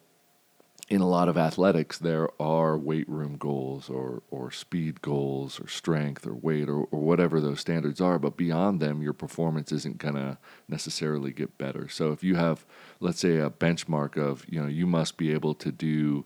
in 0.89 1.01
a 1.01 1.09
lot 1.09 1.29
of 1.29 1.37
athletics, 1.37 1.99
there 1.99 2.29
are 2.41 2.79
weight 2.79 3.09
room 3.09 3.37
goals 3.37 3.91
or, 3.91 4.23
or 4.31 4.53
speed 4.53 5.03
goals 5.03 5.59
or 5.59 5.67
strength 5.67 6.25
or 6.27 6.35
weight 6.35 6.69
or, 6.69 6.85
or 6.85 7.01
whatever 7.01 7.41
those 7.41 7.61
standards 7.61 8.01
are. 8.01 8.21
But 8.21 8.37
beyond 8.37 8.79
them, 8.81 9.03
your 9.03 9.13
performance 9.13 9.73
isn't 9.73 9.99
going 9.99 10.15
to 10.15 10.39
necessarily 10.69 11.33
get 11.33 11.59
better. 11.59 11.89
So 11.89 12.13
if 12.13 12.23
you 12.23 12.37
have, 12.37 12.65
let's 13.01 13.19
say, 13.19 13.39
a 13.39 13.51
benchmark 13.51 14.17
of, 14.17 14.47
you 14.49 14.61
know, 14.61 14.69
you 14.69 14.87
must 14.87 15.17
be 15.17 15.33
able 15.33 15.55
to 15.55 15.73
do 15.73 16.25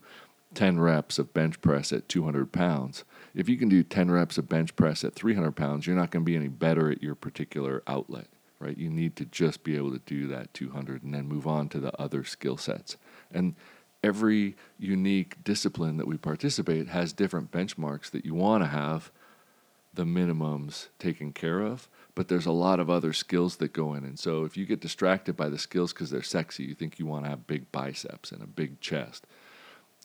10 0.55 0.79
reps 0.79 1.19
of 1.19 1.33
bench 1.33 1.61
press 1.63 1.91
at 1.91 2.09
200 2.09 2.53
pounds. 2.53 3.05
If 3.35 3.49
you 3.49 3.57
can 3.57 3.71
do 3.71 3.83
10 3.83 4.11
reps 4.11 4.37
of 4.37 4.49
bench 4.49 4.77
press 4.77 5.05
at 5.05 5.15
300 5.15 5.53
pounds, 5.53 5.87
you're 5.87 5.97
not 5.97 6.11
going 6.11 6.25
to 6.25 6.31
be 6.31 6.37
any 6.37 6.49
better 6.49 6.91
at 6.91 7.03
your 7.03 7.15
particular 7.15 7.83
outlet, 7.87 8.27
right? 8.59 8.77
You 8.77 8.91
need 8.91 9.17
to 9.17 9.25
just 9.25 9.65
be 9.65 9.77
able 9.77 9.93
to 9.93 10.01
do 10.01 10.27
that 10.27 10.53
200 10.53 11.03
and 11.03 11.15
then 11.15 11.29
move 11.29 11.47
on 11.47 11.71
to 11.71 11.81
the 11.81 11.99
other 11.99 12.25
skill 12.25 12.59
sets. 12.59 12.99
And 13.33 13.55
every 14.03 14.57
unique 14.79 15.43
discipline 15.45 15.97
that 15.99 16.07
we 16.07 16.17
participate 16.17 16.89
has 16.89 17.13
different 17.13 17.51
benchmarks 17.51 18.11
that 18.11 18.25
you 18.25 18.35
want 18.35 18.63
to 18.63 18.69
have 18.69 19.11
the 19.93 20.05
minimums 20.05 20.89
taken 20.99 21.33
care 21.33 21.61
of 21.61 21.89
but 22.15 22.29
there's 22.29 22.47
a 22.47 22.53
lot 22.53 22.81
of 22.81 22.91
other 22.91 23.13
skills 23.13 23.57
that 23.57 23.73
go 23.73 23.95
in. 23.95 24.05
And 24.05 24.19
so 24.19 24.45
if 24.45 24.57
you 24.57 24.67
get 24.67 24.81
distracted 24.81 25.37
by 25.37 25.49
the 25.49 25.59
skills 25.59 25.93
because 25.93 26.11
they're 26.11 26.23
sexy 26.23 26.65
you 26.65 26.75
think 26.75 26.99
you 26.99 27.07
want 27.07 27.25
to 27.25 27.31
have 27.31 27.47
big 27.47 27.71
biceps 27.73 28.33
and 28.33 28.43
a 28.43 28.47
big 28.47 28.81
chest 28.81 29.27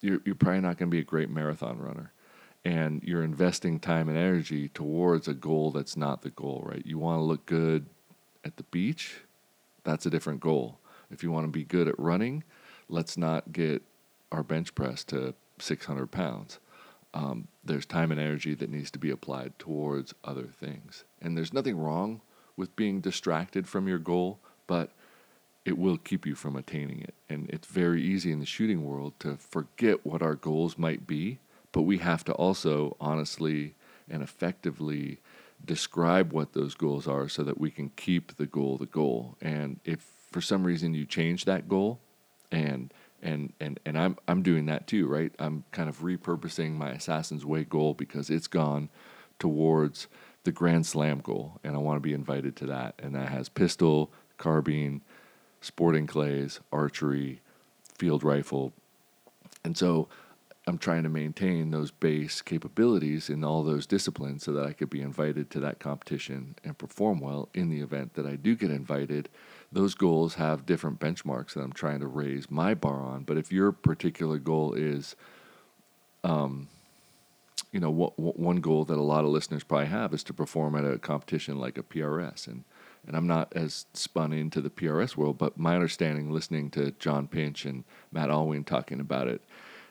you're, 0.01 0.21
you're 0.25 0.35
probably 0.35 0.61
not 0.61 0.77
going 0.77 0.89
to 0.89 0.95
be 0.95 0.99
a 0.99 1.03
great 1.03 1.29
marathon 1.29 1.79
runner. 1.79 2.11
And 2.63 3.03
you're 3.03 3.23
investing 3.23 3.79
time 3.79 4.09
and 4.09 4.17
energy 4.17 4.69
towards 4.69 5.27
a 5.27 5.33
goal 5.33 5.71
that's 5.71 5.95
not 5.95 6.21
the 6.21 6.31
goal 6.31 6.63
right? 6.65 6.85
You 6.85 6.99
want 6.99 7.19
to 7.19 7.23
look 7.23 7.45
good 7.45 7.87
at 8.43 8.57
the 8.57 8.63
beach 8.63 9.21
that's 9.83 10.05
a 10.05 10.09
different 10.09 10.39
goal. 10.39 10.79
If 11.11 11.23
you 11.23 11.31
want 11.31 11.45
to 11.45 11.51
be 11.51 11.63
good 11.63 11.87
at 11.87 11.97
running 11.99 12.43
let's 12.89 13.17
not 13.17 13.51
get 13.51 13.83
our 14.31 14.43
bench 14.43 14.75
press 14.75 15.03
to 15.05 15.33
600 15.59 16.11
pounds. 16.11 16.59
Um, 17.13 17.47
there's 17.63 17.85
time 17.85 18.11
and 18.11 18.19
energy 18.19 18.53
that 18.55 18.69
needs 18.69 18.91
to 18.91 18.99
be 18.99 19.09
applied 19.09 19.57
towards 19.57 20.13
other 20.23 20.47
things. 20.47 21.05
And 21.21 21.37
there's 21.37 21.53
nothing 21.53 21.77
wrong 21.77 22.21
with 22.57 22.75
being 22.75 22.99
distracted 22.99 23.67
from 23.67 23.87
your 23.87 23.99
goal, 23.99 24.39
but 24.67 24.91
it 25.63 25.77
will 25.77 25.97
keep 25.97 26.25
you 26.25 26.35
from 26.35 26.55
attaining 26.55 27.01
it. 27.01 27.15
And 27.29 27.49
it's 27.49 27.67
very 27.67 28.03
easy 28.03 28.31
in 28.31 28.39
the 28.39 28.45
shooting 28.45 28.85
world 28.85 29.13
to 29.21 29.37
forget 29.37 30.05
what 30.05 30.21
our 30.21 30.35
goals 30.35 30.77
might 30.77 31.07
be, 31.07 31.39
but 31.71 31.83
we 31.83 31.97
have 31.99 32.23
to 32.25 32.33
also 32.33 32.95
honestly 32.99 33.75
and 34.09 34.21
effectively 34.21 35.19
describe 35.63 36.31
what 36.31 36.53
those 36.53 36.75
goals 36.75 37.07
are 37.07 37.27
so 37.27 37.43
that 37.43 37.59
we 37.59 37.71
can 37.71 37.89
keep 37.95 38.35
the 38.35 38.45
goal 38.45 38.77
the 38.77 38.85
goal. 38.85 39.37
And 39.41 39.79
if 39.83 39.99
for 40.31 40.41
some 40.41 40.63
reason 40.63 40.93
you 40.93 41.05
change 41.05 41.45
that 41.45 41.67
goal, 41.67 41.99
and 42.55 42.93
and 43.21 43.53
and 43.59 43.79
and 43.85 43.97
I'm 43.97 44.17
I'm 44.27 44.41
doing 44.41 44.65
that 44.67 44.87
too, 44.87 45.07
right? 45.07 45.33
I'm 45.39 45.65
kind 45.71 45.89
of 45.89 45.99
repurposing 45.99 46.71
my 46.73 46.91
Assassin's 46.91 47.45
Way 47.45 47.63
goal 47.63 47.93
because 47.93 48.29
it's 48.29 48.47
gone 48.47 48.89
towards 49.39 50.07
the 50.43 50.51
Grand 50.51 50.85
Slam 50.85 51.19
goal, 51.19 51.59
and 51.63 51.75
I 51.75 51.79
want 51.79 51.97
to 51.97 52.01
be 52.01 52.13
invited 52.13 52.55
to 52.57 52.65
that, 52.67 52.95
and 53.01 53.15
that 53.15 53.29
has 53.29 53.49
pistol, 53.49 54.11
carbine, 54.37 55.01
sporting 55.59 56.07
clays, 56.07 56.59
archery, 56.71 57.41
field 57.97 58.23
rifle, 58.23 58.71
and 59.63 59.77
so 59.77 60.07
I'm 60.67 60.77
trying 60.77 61.03
to 61.03 61.09
maintain 61.09 61.71
those 61.71 61.91
base 61.91 62.41
capabilities 62.41 63.29
in 63.29 63.43
all 63.43 63.63
those 63.63 63.85
disciplines 63.85 64.43
so 64.43 64.51
that 64.53 64.65
I 64.65 64.73
could 64.73 64.89
be 64.89 65.01
invited 65.01 65.51
to 65.51 65.59
that 65.59 65.79
competition 65.79 66.55
and 66.63 66.77
perform 66.77 67.19
well 67.19 67.49
in 67.53 67.69
the 67.69 67.81
event 67.81 68.15
that 68.15 68.25
I 68.25 68.35
do 68.35 68.55
get 68.55 68.71
invited. 68.71 69.29
Those 69.75 69.93
goals 69.93 70.35
have 70.35 70.65
different 70.65 71.01
benchmarks 71.01 71.53
that 71.53 71.59
I'm 71.59 71.73
trying 71.73 71.99
to 71.99 72.07
raise 72.07 72.49
my 72.49 72.73
bar 72.73 73.01
on. 73.01 73.23
But 73.23 73.37
if 73.37 73.51
your 73.51 73.73
particular 73.73 74.37
goal 74.37 74.73
is, 74.73 75.17
um, 76.23 76.69
you 77.73 77.81
know, 77.81 77.91
one 77.91 78.61
goal 78.61 78.85
that 78.85 78.97
a 78.97 79.01
lot 79.01 79.25
of 79.25 79.31
listeners 79.31 79.65
probably 79.65 79.87
have 79.87 80.13
is 80.13 80.23
to 80.23 80.33
perform 80.33 80.77
at 80.77 80.85
a 80.85 80.97
competition 80.97 81.59
like 81.59 81.77
a 81.77 81.83
PRS, 81.83 82.47
and 82.47 82.63
and 83.05 83.17
I'm 83.17 83.27
not 83.27 83.51
as 83.53 83.85
spun 83.93 84.31
into 84.31 84.61
the 84.61 84.69
PRS 84.69 85.17
world, 85.17 85.37
but 85.37 85.57
my 85.57 85.75
understanding, 85.75 86.31
listening 86.31 86.71
to 86.71 86.91
John 86.91 87.27
Pinch 87.27 87.65
and 87.65 87.83
Matt 88.13 88.29
Alwyn 88.29 88.63
talking 88.63 89.01
about 89.01 89.27
it, 89.27 89.41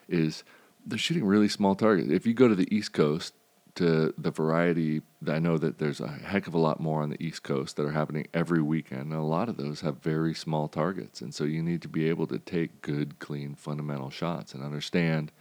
is 0.09 0.43
they're 0.83 0.97
shooting 0.97 1.25
really 1.25 1.47
small 1.47 1.75
targets. 1.75 2.09
If 2.09 2.25
you 2.25 2.33
go 2.33 2.47
to 2.47 2.55
the 2.55 2.75
East 2.75 2.91
Coast, 2.91 3.35
to 3.75 4.13
the 4.17 4.31
variety, 4.31 5.01
I 5.27 5.39
know 5.39 5.57
that 5.57 5.79
there's 5.79 5.99
a 5.99 6.07
heck 6.07 6.47
of 6.47 6.53
a 6.53 6.59
lot 6.59 6.79
more 6.79 7.01
on 7.01 7.09
the 7.09 7.21
East 7.21 7.43
Coast 7.43 7.75
that 7.75 7.85
are 7.85 7.91
happening 7.91 8.27
every 8.33 8.61
weekend, 8.61 9.11
and 9.11 9.13
a 9.13 9.21
lot 9.21 9.49
of 9.49 9.57
those 9.57 9.81
have 9.81 10.01
very 10.01 10.33
small 10.33 10.67
targets. 10.67 11.21
And 11.21 11.33
so 11.33 11.43
you 11.43 11.61
need 11.61 11.81
to 11.81 11.89
be 11.89 12.09
able 12.09 12.27
to 12.27 12.39
take 12.39 12.81
good, 12.81 13.19
clean, 13.19 13.55
fundamental 13.55 14.09
shots 14.09 14.53
and 14.53 14.63
understand 14.63 15.31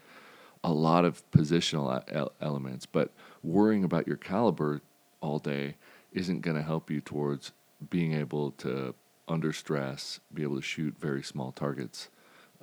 a 0.64 0.72
lot 0.72 1.04
of 1.04 1.22
positional 1.30 2.32
elements. 2.40 2.86
But 2.86 3.12
worrying 3.42 3.84
about 3.84 4.06
your 4.06 4.16
caliber 4.16 4.80
all 5.20 5.38
day 5.38 5.76
isn't 6.12 6.40
going 6.40 6.56
to 6.56 6.62
help 6.62 6.90
you 6.90 7.00
towards 7.00 7.52
being 7.90 8.14
able 8.14 8.50
to, 8.52 8.94
under 9.28 9.52
stress, 9.52 10.20
be 10.32 10.42
able 10.42 10.56
to 10.56 10.62
shoot 10.62 10.98
very 10.98 11.22
small 11.22 11.52
targets 11.52 12.08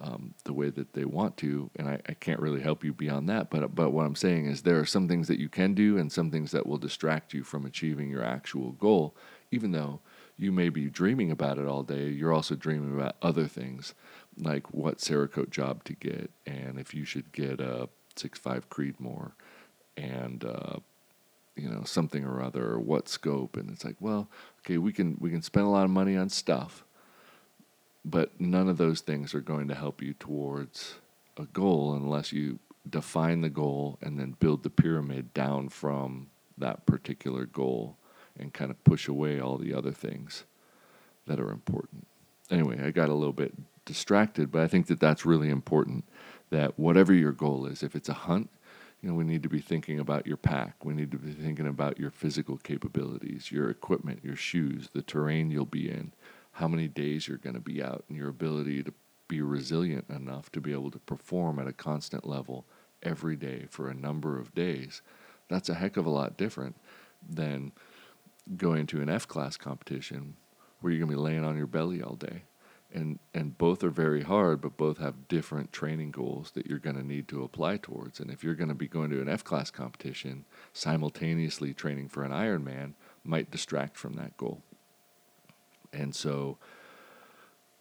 um, 0.02 0.34
the 0.46 0.54
way 0.54 0.70
that 0.70 0.94
they 0.94 1.06
want 1.06 1.38
to, 1.38 1.70
and 1.76 1.88
I, 1.88 2.00
I, 2.08 2.14
can't 2.14 2.40
really 2.40 2.62
help 2.62 2.84
you 2.84 2.92
beyond 2.92 3.30
that. 3.30 3.50
But 3.50 3.76
but 3.76 3.92
what 3.92 4.06
I'm 4.06 4.16
saying 4.16 4.48
is 4.48 4.62
there 4.62 4.80
are 4.80 4.86
some 4.86 5.08
things 5.08 5.28
that 5.28 5.40
you 5.40 5.48
can 5.48 5.74
do, 5.74 5.98
and 5.98 6.12
some 6.12 6.32
things 6.32 6.52
that 6.52 6.66
will 6.66 6.78
distract 6.78 7.34
you 7.34 7.44
from 7.44 7.66
achieving 7.66 8.10
your 8.10 8.24
actual 8.24 8.72
goal. 8.72 9.16
Even 9.52 9.72
though 9.72 10.00
you 10.38 10.52
may 10.52 10.70
be 10.70 10.90
dreaming 10.90 11.30
about 11.30 11.58
it 11.60 11.68
all 11.68 11.84
day, 11.84 12.08
you're 12.08 12.34
also 12.34 12.56
dreaming 12.56 12.96
about 12.96 13.16
other 13.22 13.48
things, 13.48 13.94
like 14.38 14.74
what 14.74 14.98
Cerakote 14.98 15.52
job 15.52 15.84
to 15.84 15.94
get, 15.94 16.32
and 16.48 16.80
if 16.80 16.94
you 16.94 17.06
should 17.06 17.32
get 17.32 17.60
a 17.60 17.88
six 18.16 18.40
five 18.40 18.70
Creedmoor, 18.70 19.34
and 19.98 20.44
uh, 20.44 20.78
you 21.56 21.70
know 21.70 21.84
something 21.84 22.26
or 22.26 22.42
other, 22.42 22.72
or 22.72 22.80
what 22.80 23.08
scope. 23.08 23.56
And 23.56 23.70
it's 23.70 23.86
like, 23.86 23.98
well, 24.00 24.30
okay, 24.62 24.80
we 24.80 24.92
can 24.94 25.18
we 25.20 25.30
can 25.30 25.44
spend 25.44 25.68
a 25.68 25.70
lot 25.70 25.86
of 25.86 25.92
money 25.92 26.18
on 26.18 26.30
stuff 26.30 26.86
but 28.04 28.40
none 28.40 28.68
of 28.68 28.78
those 28.78 29.02
things 29.02 29.34
are 29.34 29.42
going 29.42 29.68
to 29.68 29.76
help 29.76 30.02
you 30.02 30.14
towards 30.14 30.96
a 31.38 31.46
goal 31.46 31.94
unless 31.94 32.32
you 32.34 32.60
define 32.90 33.42
the 33.42 33.50
goal 33.50 33.98
and 34.02 34.20
then 34.20 34.36
build 34.40 34.64
the 34.64 34.70
pyramid 34.70 35.34
down 35.34 35.70
from 35.70 36.28
that 36.58 36.86
particular 36.86 37.46
goal 37.46 37.98
and 38.38 38.54
kind 38.54 38.72
of 38.72 38.84
push 38.84 39.08
away 39.08 39.40
all 39.40 39.58
the 39.58 39.74
other 39.74 39.92
things 39.92 40.46
that 41.28 41.40
are 41.40 41.52
important. 41.52 42.08
Anyway, 42.50 42.80
I 42.84 42.92
got 42.92 43.10
a 43.10 43.14
little 43.14 43.34
bit 43.34 43.54
distracted, 43.86 44.52
but 44.52 44.62
I 44.62 44.68
think 44.68 44.88
that 44.88 45.00
that's 45.00 45.26
really 45.26 45.50
important 45.50 46.06
that 46.50 46.78
whatever 46.78 47.14
your 47.14 47.32
goal 47.32 47.66
is, 47.66 47.84
if 47.84 47.96
it's 47.96 48.10
a 48.10 48.14
hunt, 48.14 48.50
you 49.02 49.10
know, 49.10 49.16
we 49.16 49.24
need 49.24 49.42
to 49.44 49.50
be 49.50 49.62
thinking 49.62 50.00
about 50.00 50.28
your 50.28 50.38
pack. 50.38 50.86
We 50.86 50.94
need 50.94 51.12
to 51.12 51.18
be 51.18 51.32
thinking 51.32 51.66
about 51.66 52.00
your 52.00 52.12
physical 52.12 52.58
capabilities, 52.58 53.52
your 53.52 53.70
equipment, 53.70 54.20
your 54.24 54.36
shoes, 54.36 54.90
the 54.94 55.02
terrain 55.02 55.50
you'll 55.50 55.66
be 55.66 55.90
in, 55.90 56.12
how 56.54 56.68
many 56.68 56.88
days 56.88 57.28
you're 57.28 57.38
going 57.38 57.56
to 57.56 57.62
be 57.62 57.82
out 57.82 58.04
and 58.08 58.18
your 58.18 58.30
ability 58.30 58.84
to 58.84 58.94
be 59.28 59.42
resilient 59.42 60.10
enough 60.10 60.52
to 60.52 60.60
be 60.60 60.74
able 60.74 60.92
to 60.92 61.00
perform 61.00 61.58
at 61.58 61.68
a 61.68 61.74
constant 61.74 62.28
level 62.28 62.66
every 63.02 63.36
day 63.36 63.66
for 63.70 63.88
a 63.88 63.94
number 63.94 64.38
of 64.38 64.54
days. 64.54 65.02
That's 65.48 65.70
a 65.70 65.76
heck 65.76 65.98
of 65.98 66.06
a 66.06 66.10
lot 66.10 66.38
different 66.38 66.76
than 67.28 67.72
going 68.58 68.88
to 68.88 69.02
an 69.02 69.10
F 69.10 69.28
class 69.28 69.58
competition 69.58 70.36
where 70.82 70.92
you're 70.92 71.00
going 71.00 71.12
to 71.12 71.18
be 71.18 71.22
laying 71.22 71.46
on 71.46 71.58
your 71.58 71.68
belly 71.68 72.02
all 72.02 72.16
day. 72.16 72.44
And, 72.94 73.20
and 73.34 73.58
both 73.58 73.86
are 73.86 73.90
very 73.90 74.24
hard, 74.24 74.60
but 74.60 74.76
both 74.76 74.98
have 74.98 75.30
different 75.30 75.72
training 75.72 76.12
goals 76.12 76.52
that 76.52 76.68
you're 76.68 76.78
going 76.78 76.98
to 76.98 77.08
need 77.08 77.30
to 77.30 77.44
apply 77.44 77.78
towards. 77.78 78.20
And 78.20 78.30
if 78.30 78.44
you're 78.44 78.56
going 78.56 78.68
to 78.68 78.76
be 78.76 78.90
going 78.90 79.12
to 79.12 79.22
an 79.22 79.30
F 79.30 79.46
class 79.46 79.72
competition, 79.72 80.44
simultaneously 80.74 81.74
training 81.74 82.10
for 82.10 82.24
an 82.24 82.32
Ironman 82.32 82.96
might 83.24 83.50
distract 83.50 83.96
from 83.96 84.16
that 84.16 84.36
goal. 84.36 84.62
And 85.94 86.16
so 86.16 86.58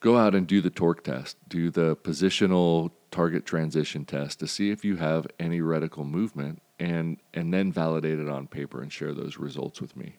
go 0.01 0.17
out 0.17 0.35
and 0.35 0.47
do 0.47 0.61
the 0.61 0.71
torque 0.71 1.05
test, 1.05 1.37
do 1.49 1.71
the 1.71 1.97
positional 1.97 2.91
target 3.11 3.45
transition 3.45 4.05
test 4.05 4.41
to 4.41 4.47
see 4.47 4.71
if 4.71 4.85
you 4.85 4.97
have 4.97 5.27
any 5.39 5.61
reticle 5.61 6.09
movement 6.09 6.63
and 6.79 7.19
and 7.35 7.53
then 7.53 7.73
validate 7.73 8.19
it 8.19 8.29
on 8.29 8.47
paper 8.47 8.81
and 8.81 8.93
share 8.93 9.13
those 9.13 9.37
results 9.37 9.81
with 9.81 9.97
me. 9.97 10.17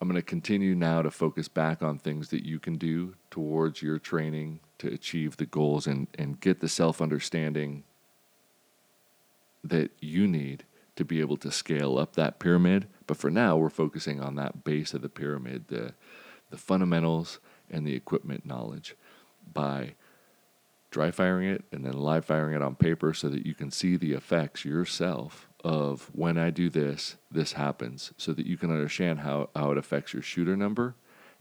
I'm 0.00 0.08
going 0.08 0.20
to 0.20 0.26
continue 0.26 0.74
now 0.74 1.02
to 1.02 1.10
focus 1.10 1.48
back 1.48 1.82
on 1.82 1.98
things 1.98 2.28
that 2.28 2.44
you 2.44 2.58
can 2.58 2.76
do 2.76 3.14
towards 3.30 3.80
your 3.80 3.98
training 3.98 4.60
to 4.78 4.88
achieve 4.88 5.36
the 5.36 5.46
goals 5.46 5.86
and, 5.86 6.08
and 6.18 6.38
get 6.40 6.60
the 6.60 6.68
self 6.68 7.00
understanding 7.00 7.84
that 9.62 9.92
you 10.00 10.26
need 10.26 10.64
to 10.96 11.04
be 11.04 11.20
able 11.20 11.38
to 11.38 11.50
scale 11.50 11.96
up 11.96 12.16
that 12.16 12.38
pyramid. 12.38 12.86
But 13.06 13.16
for 13.16 13.30
now, 13.30 13.56
we're 13.56 13.70
focusing 13.70 14.20
on 14.20 14.34
that 14.34 14.62
base 14.62 14.92
of 14.92 15.00
the 15.00 15.08
pyramid, 15.08 15.68
the 15.68 15.94
the 16.54 16.60
fundamentals 16.60 17.40
and 17.68 17.84
the 17.84 17.96
equipment 17.96 18.46
knowledge 18.46 18.94
by 19.52 19.94
dry 20.92 21.10
firing 21.10 21.48
it 21.48 21.64
and 21.72 21.84
then 21.84 21.94
live 21.94 22.24
firing 22.24 22.54
it 22.54 22.62
on 22.62 22.76
paper 22.76 23.12
so 23.12 23.28
that 23.28 23.44
you 23.44 23.54
can 23.54 23.72
see 23.72 23.96
the 23.96 24.12
effects 24.12 24.64
yourself 24.64 25.48
of 25.64 26.12
when 26.12 26.38
I 26.38 26.50
do 26.50 26.70
this, 26.70 27.16
this 27.28 27.54
happens, 27.54 28.12
so 28.16 28.32
that 28.34 28.46
you 28.46 28.56
can 28.56 28.70
understand 28.70 29.20
how, 29.20 29.50
how 29.56 29.72
it 29.72 29.78
affects 29.78 30.12
your 30.12 30.22
shooter 30.22 30.56
number 30.56 30.94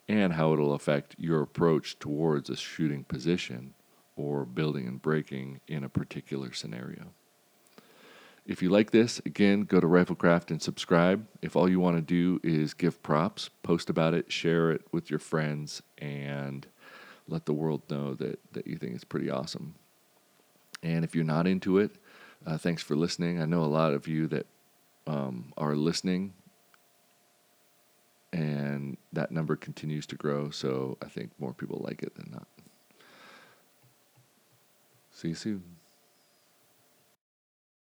and 0.08 0.34
how 0.34 0.52
it'll 0.52 0.74
affect 0.74 1.16
your 1.20 1.44
approach 1.44 2.00
towards 2.00 2.50
a 2.50 2.58
shooting 2.58 3.04
position 3.04 3.76
or 4.16 4.46
building 4.46 4.88
and 4.88 5.00
breaking 5.00 5.62
in 5.68 5.84
a 5.84 5.90
particular 5.90 6.54
scenario. 6.54 7.14
If 8.46 8.62
you 8.62 8.70
like 8.70 8.92
this, 8.92 9.20
again, 9.26 9.62
go 9.62 9.80
to 9.80 9.88
RifleKraft 9.88 10.52
and 10.52 10.62
subscribe. 10.62 11.26
If 11.42 11.56
all 11.56 11.70
you 11.70 11.80
want 11.80 11.96
to 11.96 12.02
do 12.02 12.42
is 12.44 12.74
give 12.74 13.02
props, 13.02 13.50
post 13.64 13.90
about 13.90 14.14
it, 14.14 14.32
share 14.32 14.72
it 14.72 14.82
with 14.92 15.10
your 15.10 15.20
friends, 15.20 15.82
and 15.98 16.68
let 17.28 17.46
the 17.46 17.54
world 17.54 17.84
know 17.90 18.14
that, 18.16 18.40
that 18.52 18.68
you 18.68 18.76
think 18.76 18.96
it's 18.96 19.06
pretty 19.06 19.30
awesome. 19.30 19.76
And 20.82 21.06
if 21.06 21.16
you're 21.16 21.24
not 21.24 21.48
into 21.48 21.78
it, 21.78 21.92
uh, 22.46 22.58
thanks 22.58 22.84
for 22.84 22.98
listening. 22.98 23.42
I 23.42 23.46
know 23.46 23.64
a 23.64 23.66
lot 23.66 23.94
of 23.94 24.08
you 24.08 24.28
that 24.28 24.46
um, 25.08 25.54
are 25.56 25.76
listening, 25.76 26.34
and 28.34 28.98
that 29.14 29.32
number 29.32 29.56
continues 29.56 30.06
to 30.08 30.16
grow. 30.16 30.50
So 30.50 30.98
I 31.02 31.08
think 31.08 31.32
more 31.40 31.54
people 31.54 31.82
like 31.82 32.04
it 32.04 32.16
than 32.16 32.30
not. 32.32 32.48
See 35.12 35.30
you 35.30 35.36
soon. 35.36 35.64